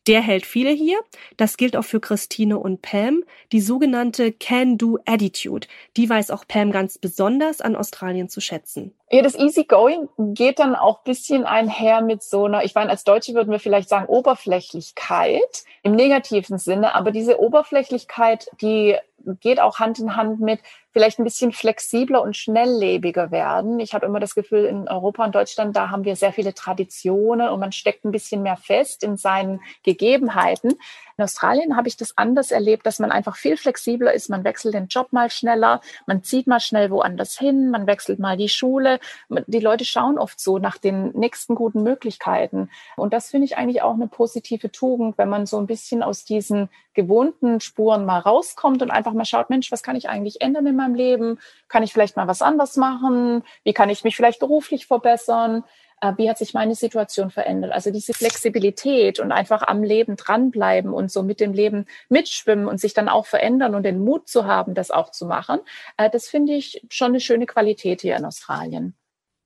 Der 0.07 0.21
hält 0.21 0.45
viele 0.45 0.71
hier. 0.71 0.99
Das 1.37 1.57
gilt 1.57 1.75
auch 1.75 1.83
für 1.83 1.99
Christine 1.99 2.57
und 2.57 2.81
Pam. 2.81 3.23
Die 3.51 3.61
sogenannte 3.61 4.31
Can-Do-Attitude. 4.31 5.67
Die 5.95 6.09
weiß 6.09 6.31
auch 6.31 6.47
Pam 6.47 6.71
ganz 6.71 6.97
besonders 6.97 7.61
an 7.61 7.75
Australien 7.75 8.27
zu 8.27 8.41
schätzen. 8.41 8.95
Ja, 9.11 9.21
das 9.21 9.35
Easygoing 9.35 10.09
geht 10.17 10.59
dann 10.59 10.75
auch 10.75 11.03
bisschen 11.03 11.43
einher 11.43 12.01
mit 12.01 12.23
so 12.23 12.45
einer, 12.45 12.63
ich 12.63 12.73
meine, 12.73 12.89
als 12.89 13.03
Deutsche 13.03 13.33
würden 13.33 13.51
wir 13.51 13.59
vielleicht 13.59 13.89
sagen 13.89 14.07
Oberflächlichkeit 14.07 15.65
im 15.83 15.95
negativen 15.95 16.57
Sinne, 16.57 16.95
aber 16.95 17.11
diese 17.11 17.39
Oberflächlichkeit, 17.39 18.47
die 18.61 18.97
geht 19.39 19.59
auch 19.59 19.79
Hand 19.79 19.99
in 19.99 20.15
Hand 20.15 20.39
mit 20.39 20.59
vielleicht 20.91 21.19
ein 21.19 21.23
bisschen 21.23 21.51
flexibler 21.51 22.21
und 22.21 22.35
schnelllebiger 22.35 23.31
werden. 23.31 23.79
Ich 23.79 23.93
habe 23.93 24.05
immer 24.05 24.19
das 24.19 24.35
Gefühl, 24.35 24.65
in 24.65 24.87
Europa 24.87 25.23
und 25.23 25.35
Deutschland, 25.35 25.75
da 25.75 25.89
haben 25.89 26.03
wir 26.03 26.15
sehr 26.15 26.33
viele 26.33 26.53
Traditionen 26.53 27.49
und 27.49 27.59
man 27.59 27.71
steckt 27.71 28.05
ein 28.05 28.11
bisschen 28.11 28.43
mehr 28.43 28.57
fest 28.57 29.03
in 29.03 29.17
seinen 29.17 29.61
Gegebenheiten. 29.83 30.73
In 31.17 31.23
Australien 31.23 31.77
habe 31.77 31.87
ich 31.87 31.97
das 31.97 32.17
anders 32.17 32.51
erlebt, 32.51 32.85
dass 32.85 32.99
man 32.99 33.11
einfach 33.11 33.35
viel 33.35 33.55
flexibler 33.55 34.13
ist. 34.13 34.29
Man 34.29 34.43
wechselt 34.43 34.73
den 34.73 34.87
Job 34.87 35.13
mal 35.13 35.29
schneller, 35.29 35.81
man 36.07 36.23
zieht 36.23 36.47
mal 36.47 36.59
schnell 36.59 36.89
woanders 36.89 37.37
hin, 37.37 37.69
man 37.69 37.87
wechselt 37.87 38.19
mal 38.19 38.37
die 38.37 38.49
Schule. 38.49 38.99
Die 39.29 39.59
Leute 39.59 39.85
schauen 39.85 40.17
oft 40.17 40.39
so 40.39 40.57
nach 40.57 40.77
den 40.77 41.11
nächsten 41.11 41.55
guten 41.55 41.83
Möglichkeiten. 41.83 42.69
Und 42.97 43.13
das 43.13 43.29
finde 43.29 43.45
ich 43.45 43.57
eigentlich 43.57 43.81
auch 43.81 43.93
eine 43.93 44.07
positive 44.07 44.71
Tugend, 44.71 45.17
wenn 45.17 45.29
man 45.29 45.45
so 45.45 45.57
ein 45.57 45.67
bisschen 45.67 46.03
aus 46.03 46.25
diesen 46.25 46.69
gewohnten 46.93 47.61
Spuren 47.61 48.05
mal 48.05 48.19
rauskommt 48.19 48.81
und 48.81 48.91
einfach 48.91 49.13
mal 49.13 49.25
schaut, 49.25 49.49
Mensch, 49.49 49.71
was 49.71 49.83
kann 49.83 49.95
ich 49.95 50.09
eigentlich 50.09 50.41
ändern 50.41 50.67
in 50.67 50.75
meinem 50.81 50.95
Leben? 50.95 51.39
Kann 51.67 51.83
ich 51.83 51.93
vielleicht 51.93 52.17
mal 52.17 52.27
was 52.27 52.41
anders 52.41 52.77
machen? 52.77 53.43
Wie 53.63 53.73
kann 53.73 53.89
ich 53.89 54.03
mich 54.03 54.15
vielleicht 54.15 54.39
beruflich 54.39 54.87
verbessern? 54.87 55.63
Äh, 56.01 56.13
wie 56.17 56.29
hat 56.29 56.37
sich 56.37 56.53
meine 56.53 56.75
Situation 56.75 57.29
verändert? 57.29 57.71
Also 57.71 57.91
diese 57.91 58.13
Flexibilität 58.13 59.19
und 59.19 59.31
einfach 59.31 59.61
am 59.61 59.83
Leben 59.83 60.15
dranbleiben 60.17 60.93
und 60.93 61.11
so 61.11 61.23
mit 61.23 61.39
dem 61.39 61.53
Leben 61.53 61.85
mitschwimmen 62.09 62.67
und 62.67 62.79
sich 62.79 62.93
dann 62.93 63.07
auch 63.07 63.27
verändern 63.27 63.75
und 63.75 63.83
den 63.83 64.03
Mut 64.03 64.27
zu 64.27 64.45
haben, 64.45 64.73
das 64.73 64.91
auch 64.91 65.11
zu 65.11 65.25
machen, 65.25 65.59
äh, 65.97 66.09
das 66.09 66.27
finde 66.27 66.53
ich 66.53 66.85
schon 66.89 67.09
eine 67.09 67.19
schöne 67.19 67.45
Qualität 67.45 68.01
hier 68.01 68.17
in 68.17 68.25
Australien. 68.25 68.95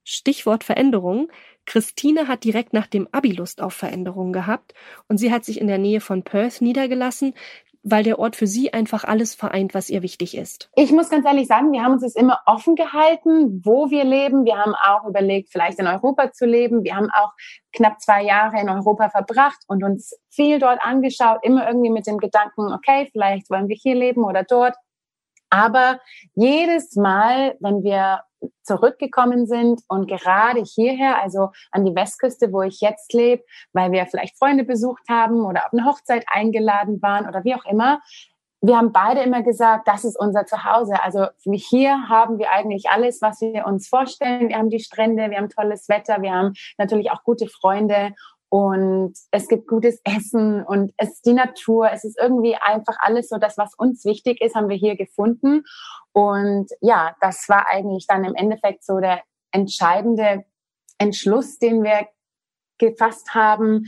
Stichwort 0.08 0.62
Veränderung. 0.62 1.30
Christine 1.66 2.28
hat 2.28 2.44
direkt 2.44 2.72
nach 2.72 2.86
dem 2.86 3.08
Abi 3.10 3.32
Lust 3.32 3.60
auf 3.60 3.74
Veränderungen 3.74 4.32
gehabt 4.32 4.72
und 5.08 5.18
sie 5.18 5.32
hat 5.32 5.44
sich 5.44 5.60
in 5.60 5.66
der 5.66 5.78
Nähe 5.78 6.00
von 6.00 6.22
Perth 6.22 6.60
niedergelassen 6.60 7.34
weil 7.88 8.02
der 8.02 8.18
Ort 8.18 8.34
für 8.34 8.48
sie 8.48 8.72
einfach 8.72 9.04
alles 9.04 9.36
vereint, 9.36 9.72
was 9.72 9.90
ihr 9.90 10.02
wichtig 10.02 10.36
ist? 10.36 10.68
Ich 10.74 10.90
muss 10.90 11.08
ganz 11.08 11.24
ehrlich 11.24 11.46
sagen, 11.46 11.70
wir 11.70 11.84
haben 11.84 11.92
uns 11.92 12.02
das 12.02 12.16
immer 12.16 12.40
offen 12.44 12.74
gehalten, 12.74 13.62
wo 13.64 13.90
wir 13.90 14.02
leben. 14.02 14.44
Wir 14.44 14.58
haben 14.58 14.74
auch 14.74 15.06
überlegt, 15.08 15.50
vielleicht 15.52 15.78
in 15.78 15.86
Europa 15.86 16.32
zu 16.32 16.46
leben. 16.46 16.82
Wir 16.82 16.96
haben 16.96 17.10
auch 17.12 17.32
knapp 17.72 18.00
zwei 18.00 18.24
Jahre 18.24 18.60
in 18.60 18.68
Europa 18.68 19.08
verbracht 19.10 19.62
und 19.68 19.84
uns 19.84 20.18
viel 20.28 20.58
dort 20.58 20.80
angeschaut, 20.82 21.38
immer 21.42 21.68
irgendwie 21.68 21.90
mit 21.90 22.08
dem 22.08 22.18
Gedanken, 22.18 22.72
okay, 22.72 23.08
vielleicht 23.12 23.48
wollen 23.50 23.68
wir 23.68 23.76
hier 23.76 23.94
leben 23.94 24.24
oder 24.24 24.42
dort. 24.42 24.74
Aber 25.48 26.00
jedes 26.34 26.96
Mal, 26.96 27.54
wenn 27.60 27.84
wir 27.84 28.22
zurückgekommen 28.62 29.46
sind 29.46 29.82
und 29.88 30.08
gerade 30.08 30.62
hierher, 30.62 31.22
also 31.22 31.50
an 31.70 31.84
die 31.84 31.94
Westküste, 31.94 32.52
wo 32.52 32.62
ich 32.62 32.80
jetzt 32.80 33.12
lebe, 33.12 33.44
weil 33.72 33.92
wir 33.92 34.06
vielleicht 34.06 34.38
Freunde 34.38 34.64
besucht 34.64 35.02
haben 35.08 35.44
oder 35.44 35.66
auf 35.66 35.72
eine 35.72 35.84
Hochzeit 35.84 36.24
eingeladen 36.28 37.00
waren 37.02 37.28
oder 37.28 37.44
wie 37.44 37.54
auch 37.54 37.64
immer, 37.64 38.00
wir 38.62 38.76
haben 38.76 38.92
beide 38.92 39.20
immer 39.20 39.42
gesagt, 39.42 39.86
das 39.86 40.04
ist 40.04 40.18
unser 40.18 40.46
Zuhause. 40.46 41.00
Also 41.02 41.26
hier 41.44 42.08
haben 42.08 42.38
wir 42.38 42.50
eigentlich 42.50 42.88
alles, 42.88 43.20
was 43.22 43.40
wir 43.40 43.66
uns 43.66 43.86
vorstellen. 43.86 44.48
Wir 44.48 44.56
haben 44.56 44.70
die 44.70 44.80
Strände, 44.80 45.30
wir 45.30 45.36
haben 45.36 45.50
tolles 45.50 45.88
Wetter, 45.88 46.22
wir 46.22 46.32
haben 46.32 46.54
natürlich 46.78 47.10
auch 47.10 47.22
gute 47.22 47.46
Freunde 47.48 48.14
und 48.48 49.14
es 49.32 49.48
gibt 49.48 49.66
gutes 49.66 50.00
Essen 50.04 50.62
und 50.64 50.92
es 50.96 51.14
ist 51.14 51.26
die 51.26 51.32
Natur. 51.32 51.90
Es 51.92 52.04
ist 52.04 52.18
irgendwie 52.18 52.54
einfach 52.54 52.96
alles 53.00 53.28
so, 53.28 53.38
das, 53.38 53.58
was 53.58 53.74
uns 53.76 54.04
wichtig 54.04 54.40
ist, 54.40 54.54
haben 54.54 54.68
wir 54.68 54.76
hier 54.76 54.96
gefunden. 54.96 55.64
Und 56.12 56.70
ja, 56.80 57.16
das 57.20 57.48
war 57.48 57.68
eigentlich 57.68 58.06
dann 58.06 58.24
im 58.24 58.34
Endeffekt 58.34 58.84
so 58.84 59.00
der 59.00 59.22
entscheidende 59.50 60.44
Entschluss, 60.98 61.58
den 61.58 61.82
wir 61.82 62.06
gefasst 62.78 63.34
haben, 63.34 63.86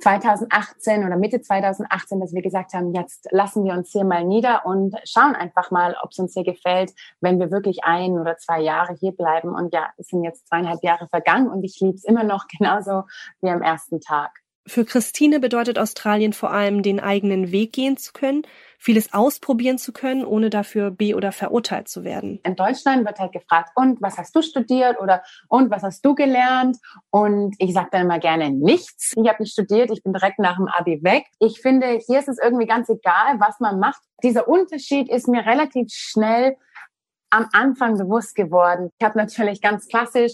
2018 0.00 1.04
oder 1.04 1.16
Mitte 1.16 1.40
2018, 1.40 2.20
dass 2.20 2.34
wir 2.34 2.42
gesagt 2.42 2.74
haben, 2.74 2.92
jetzt 2.94 3.28
lassen 3.30 3.64
wir 3.64 3.72
uns 3.72 3.90
hier 3.90 4.04
mal 4.04 4.24
nieder 4.24 4.66
und 4.66 4.94
schauen 5.04 5.34
einfach 5.34 5.70
mal, 5.70 5.96
ob 6.02 6.10
es 6.10 6.18
uns 6.18 6.34
hier 6.34 6.44
gefällt, 6.44 6.92
wenn 7.20 7.38
wir 7.40 7.50
wirklich 7.50 7.84
ein 7.84 8.12
oder 8.12 8.36
zwei 8.36 8.60
Jahre 8.60 8.94
hier 9.00 9.12
bleiben. 9.12 9.54
Und 9.54 9.72
ja, 9.72 9.88
es 9.96 10.08
sind 10.08 10.22
jetzt 10.22 10.48
zweieinhalb 10.48 10.82
Jahre 10.82 11.08
vergangen 11.08 11.48
und 11.48 11.64
ich 11.64 11.78
liebe 11.80 11.96
es 11.96 12.04
immer 12.04 12.24
noch 12.24 12.46
genauso 12.58 13.04
wie 13.40 13.50
am 13.50 13.62
ersten 13.62 14.00
Tag. 14.00 14.30
Für 14.68 14.84
Christine 14.84 15.38
bedeutet 15.38 15.78
Australien 15.78 16.32
vor 16.32 16.50
allem, 16.50 16.82
den 16.82 16.98
eigenen 16.98 17.52
Weg 17.52 17.72
gehen 17.72 17.96
zu 17.96 18.12
können, 18.12 18.42
vieles 18.78 19.12
ausprobieren 19.12 19.78
zu 19.78 19.92
können, 19.92 20.24
ohne 20.24 20.50
dafür 20.50 20.90
be- 20.90 21.14
oder 21.14 21.32
verurteilt 21.32 21.88
zu 21.88 22.04
werden. 22.04 22.40
In 22.44 22.56
Deutschland 22.56 23.06
wird 23.06 23.18
halt 23.18 23.32
gefragt, 23.32 23.70
und 23.74 24.00
was 24.02 24.18
hast 24.18 24.34
du 24.34 24.42
studiert 24.42 25.00
oder 25.00 25.22
und 25.48 25.70
was 25.70 25.82
hast 25.82 26.04
du 26.04 26.14
gelernt? 26.14 26.76
Und 27.10 27.54
ich 27.58 27.72
sage 27.72 27.88
dann 27.92 28.02
immer 28.02 28.18
gerne 28.18 28.50
nichts. 28.50 29.12
Ich 29.16 29.28
habe 29.28 29.42
nicht 29.42 29.52
studiert, 29.52 29.90
ich 29.90 30.02
bin 30.02 30.12
direkt 30.12 30.38
nach 30.38 30.56
dem 30.56 30.68
Abi 30.68 31.02
weg. 31.02 31.24
Ich 31.38 31.60
finde, 31.60 31.98
hier 32.06 32.18
ist 32.18 32.28
es 32.28 32.38
irgendwie 32.42 32.66
ganz 32.66 32.88
egal, 32.88 33.38
was 33.38 33.60
man 33.60 33.78
macht. 33.78 34.00
Dieser 34.22 34.48
Unterschied 34.48 35.08
ist 35.10 35.28
mir 35.28 35.44
relativ 35.44 35.88
schnell 35.90 36.56
am 37.30 37.48
Anfang 37.52 37.98
bewusst 37.98 38.34
geworden. 38.34 38.90
Ich 38.98 39.04
habe 39.04 39.18
natürlich 39.18 39.60
ganz 39.60 39.88
klassisch 39.88 40.32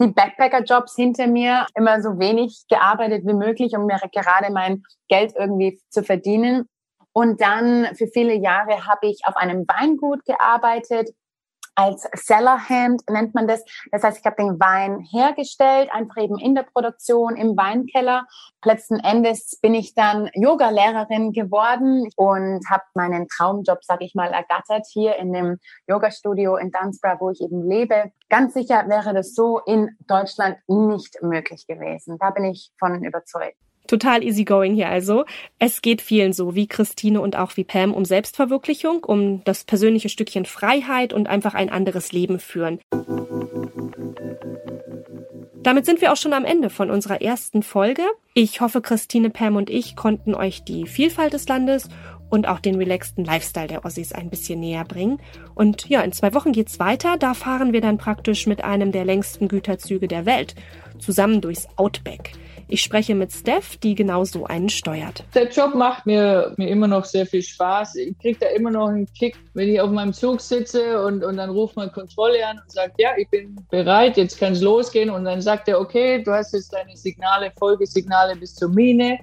die 0.00 0.08
Backpacker-Jobs 0.08 0.96
hinter 0.96 1.26
mir, 1.26 1.66
immer 1.74 2.02
so 2.02 2.18
wenig 2.18 2.64
gearbeitet 2.68 3.24
wie 3.26 3.34
möglich, 3.34 3.76
um 3.76 3.86
mir 3.86 4.00
gerade 4.12 4.52
mein 4.52 4.82
Geld 5.08 5.34
irgendwie 5.38 5.80
zu 5.88 6.02
verdienen. 6.02 6.68
Und 7.14 7.40
dann 7.40 7.94
für 7.94 8.08
viele 8.08 8.34
Jahre 8.34 8.86
habe 8.86 9.06
ich 9.06 9.20
auf 9.24 9.36
einem 9.36 9.64
Weingut 9.68 10.24
gearbeitet, 10.24 11.10
als 11.76 12.08
Sellerhand 12.14 13.02
nennt 13.10 13.34
man 13.34 13.48
das. 13.48 13.64
Das 13.90 14.02
heißt, 14.02 14.18
ich 14.18 14.24
habe 14.24 14.36
den 14.36 14.60
Wein 14.60 15.00
hergestellt, 15.10 15.90
einfach 15.92 16.22
eben 16.22 16.38
in 16.38 16.54
der 16.54 16.62
Produktion, 16.62 17.36
im 17.36 17.56
Weinkeller. 17.56 18.26
Letzten 18.64 19.00
Endes 19.00 19.58
bin 19.60 19.74
ich 19.74 19.94
dann 19.94 20.30
Yoga-Lehrerin 20.34 21.32
geworden 21.32 22.08
und 22.16 22.60
habe 22.70 22.84
meinen 22.94 23.26
Traumjob, 23.28 23.84
sage 23.84 24.04
ich 24.04 24.14
mal, 24.14 24.32
ergattert 24.32 24.86
hier 24.88 25.16
in 25.16 25.32
dem 25.32 25.58
Yoga-Studio 25.88 26.56
in 26.56 26.70
Dunsborough, 26.70 27.20
wo 27.20 27.30
ich 27.30 27.40
eben 27.40 27.68
lebe. 27.68 28.12
Ganz 28.28 28.54
sicher 28.54 28.88
wäre 28.88 29.12
das 29.12 29.34
so 29.34 29.58
in 29.60 29.96
Deutschland 30.06 30.58
nicht 30.68 31.22
möglich 31.22 31.66
gewesen. 31.66 32.18
Da 32.18 32.30
bin 32.30 32.44
ich 32.44 32.70
von 32.78 33.04
überzeugt. 33.04 33.56
Total 33.94 34.24
easygoing 34.24 34.74
hier 34.74 34.88
also. 34.88 35.24
Es 35.60 35.80
geht 35.80 36.02
vielen 36.02 36.32
so, 36.32 36.56
wie 36.56 36.66
Christine 36.66 37.20
und 37.20 37.36
auch 37.36 37.56
wie 37.56 37.62
Pam, 37.62 37.94
um 37.94 38.04
Selbstverwirklichung, 38.04 39.04
um 39.04 39.44
das 39.44 39.62
persönliche 39.62 40.08
Stückchen 40.08 40.46
Freiheit 40.46 41.12
und 41.12 41.28
einfach 41.28 41.54
ein 41.54 41.70
anderes 41.70 42.10
Leben 42.10 42.40
führen. 42.40 42.80
Damit 45.62 45.86
sind 45.86 46.00
wir 46.00 46.12
auch 46.12 46.16
schon 46.16 46.32
am 46.32 46.44
Ende 46.44 46.70
von 46.70 46.90
unserer 46.90 47.22
ersten 47.22 47.62
Folge. 47.62 48.02
Ich 48.34 48.60
hoffe, 48.60 48.82
Christine, 48.82 49.30
Pam 49.30 49.54
und 49.54 49.70
ich 49.70 49.94
konnten 49.94 50.34
euch 50.34 50.64
die 50.64 50.88
Vielfalt 50.88 51.32
des 51.32 51.46
Landes 51.46 51.88
und 52.30 52.48
auch 52.48 52.58
den 52.58 52.74
relaxten 52.74 53.24
Lifestyle 53.24 53.68
der 53.68 53.84
Ossis 53.84 54.12
ein 54.12 54.28
bisschen 54.28 54.58
näher 54.58 54.84
bringen. 54.84 55.20
Und 55.54 55.88
ja, 55.88 56.00
in 56.00 56.10
zwei 56.10 56.34
Wochen 56.34 56.50
geht's 56.50 56.80
weiter. 56.80 57.16
Da 57.16 57.32
fahren 57.32 57.72
wir 57.72 57.80
dann 57.80 57.96
praktisch 57.96 58.48
mit 58.48 58.64
einem 58.64 58.90
der 58.90 59.04
längsten 59.04 59.46
Güterzüge 59.46 60.08
der 60.08 60.26
Welt 60.26 60.56
zusammen 60.98 61.40
durchs 61.40 61.68
Outback. 61.76 62.32
Ich 62.68 62.82
spreche 62.82 63.14
mit 63.14 63.32
Steph, 63.32 63.76
die 63.76 63.94
genau 63.94 64.24
so 64.24 64.46
einen 64.46 64.68
steuert. 64.68 65.24
Der 65.34 65.48
Job 65.50 65.74
macht 65.74 66.06
mir, 66.06 66.54
mir 66.56 66.68
immer 66.68 66.88
noch 66.88 67.04
sehr 67.04 67.26
viel 67.26 67.42
Spaß. 67.42 67.96
Ich 67.96 68.18
kriege 68.18 68.38
da 68.40 68.46
immer 68.48 68.70
noch 68.70 68.88
einen 68.88 69.06
Kick, 69.12 69.36
wenn 69.54 69.68
ich 69.68 69.80
auf 69.80 69.90
meinem 69.90 70.12
Zug 70.12 70.40
sitze 70.40 71.04
und, 71.04 71.24
und 71.24 71.36
dann 71.36 71.50
ruft 71.50 71.76
man 71.76 71.92
Kontrolle 71.92 72.46
an 72.46 72.58
und 72.58 72.70
sagt, 72.70 72.94
ja, 72.98 73.10
ich 73.16 73.28
bin 73.28 73.56
bereit, 73.70 74.16
jetzt 74.16 74.38
kann 74.38 74.54
es 74.54 74.60
losgehen. 74.60 75.10
Und 75.10 75.24
dann 75.24 75.40
sagt 75.40 75.68
er, 75.68 75.80
okay, 75.80 76.22
du 76.22 76.32
hast 76.32 76.54
jetzt 76.54 76.72
deine 76.72 76.96
Signale, 76.96 77.52
Folgesignale 77.58 78.36
bis 78.36 78.54
zur 78.54 78.70
Mine. 78.70 79.18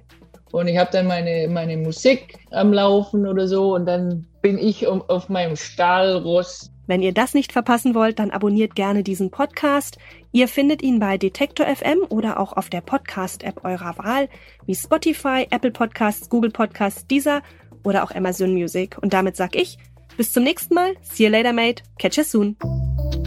Und 0.51 0.67
ich 0.67 0.77
habe 0.77 0.89
dann 0.91 1.07
meine, 1.07 1.47
meine 1.47 1.77
Musik 1.77 2.37
am 2.51 2.73
Laufen 2.73 3.25
oder 3.25 3.47
so 3.47 3.75
und 3.75 3.85
dann 3.85 4.27
bin 4.41 4.57
ich 4.57 4.85
auf 4.87 5.29
meinem 5.29 5.55
Stahlross 5.55 6.70
wenn 6.87 7.01
ihr 7.01 7.13
das 7.13 7.33
nicht 7.33 7.51
verpassen 7.51 7.95
wollt, 7.95 8.19
dann 8.19 8.31
abonniert 8.31 8.75
gerne 8.75 9.03
diesen 9.03 9.31
Podcast. 9.31 9.97
Ihr 10.31 10.47
findet 10.47 10.81
ihn 10.81 10.99
bei 10.99 11.17
Detektor 11.17 11.65
FM 11.67 11.99
oder 12.09 12.39
auch 12.39 12.53
auf 12.53 12.69
der 12.69 12.81
Podcast-App 12.81 13.63
eurer 13.63 13.97
Wahl, 13.97 14.29
wie 14.65 14.75
Spotify, 14.75 15.47
Apple 15.49 15.71
Podcasts, 15.71 16.29
Google 16.29 16.51
Podcasts, 16.51 17.07
Deezer 17.07 17.41
oder 17.83 18.03
auch 18.03 18.11
Amazon 18.11 18.53
Music. 18.53 18.97
Und 19.01 19.13
damit 19.13 19.35
sag 19.35 19.55
ich, 19.55 19.77
bis 20.17 20.31
zum 20.33 20.43
nächsten 20.43 20.73
Mal. 20.73 20.95
See 21.01 21.25
you 21.25 21.29
later, 21.29 21.53
mate. 21.53 21.83
Catch 21.97 22.17
you 22.17 22.23
soon. 22.23 23.20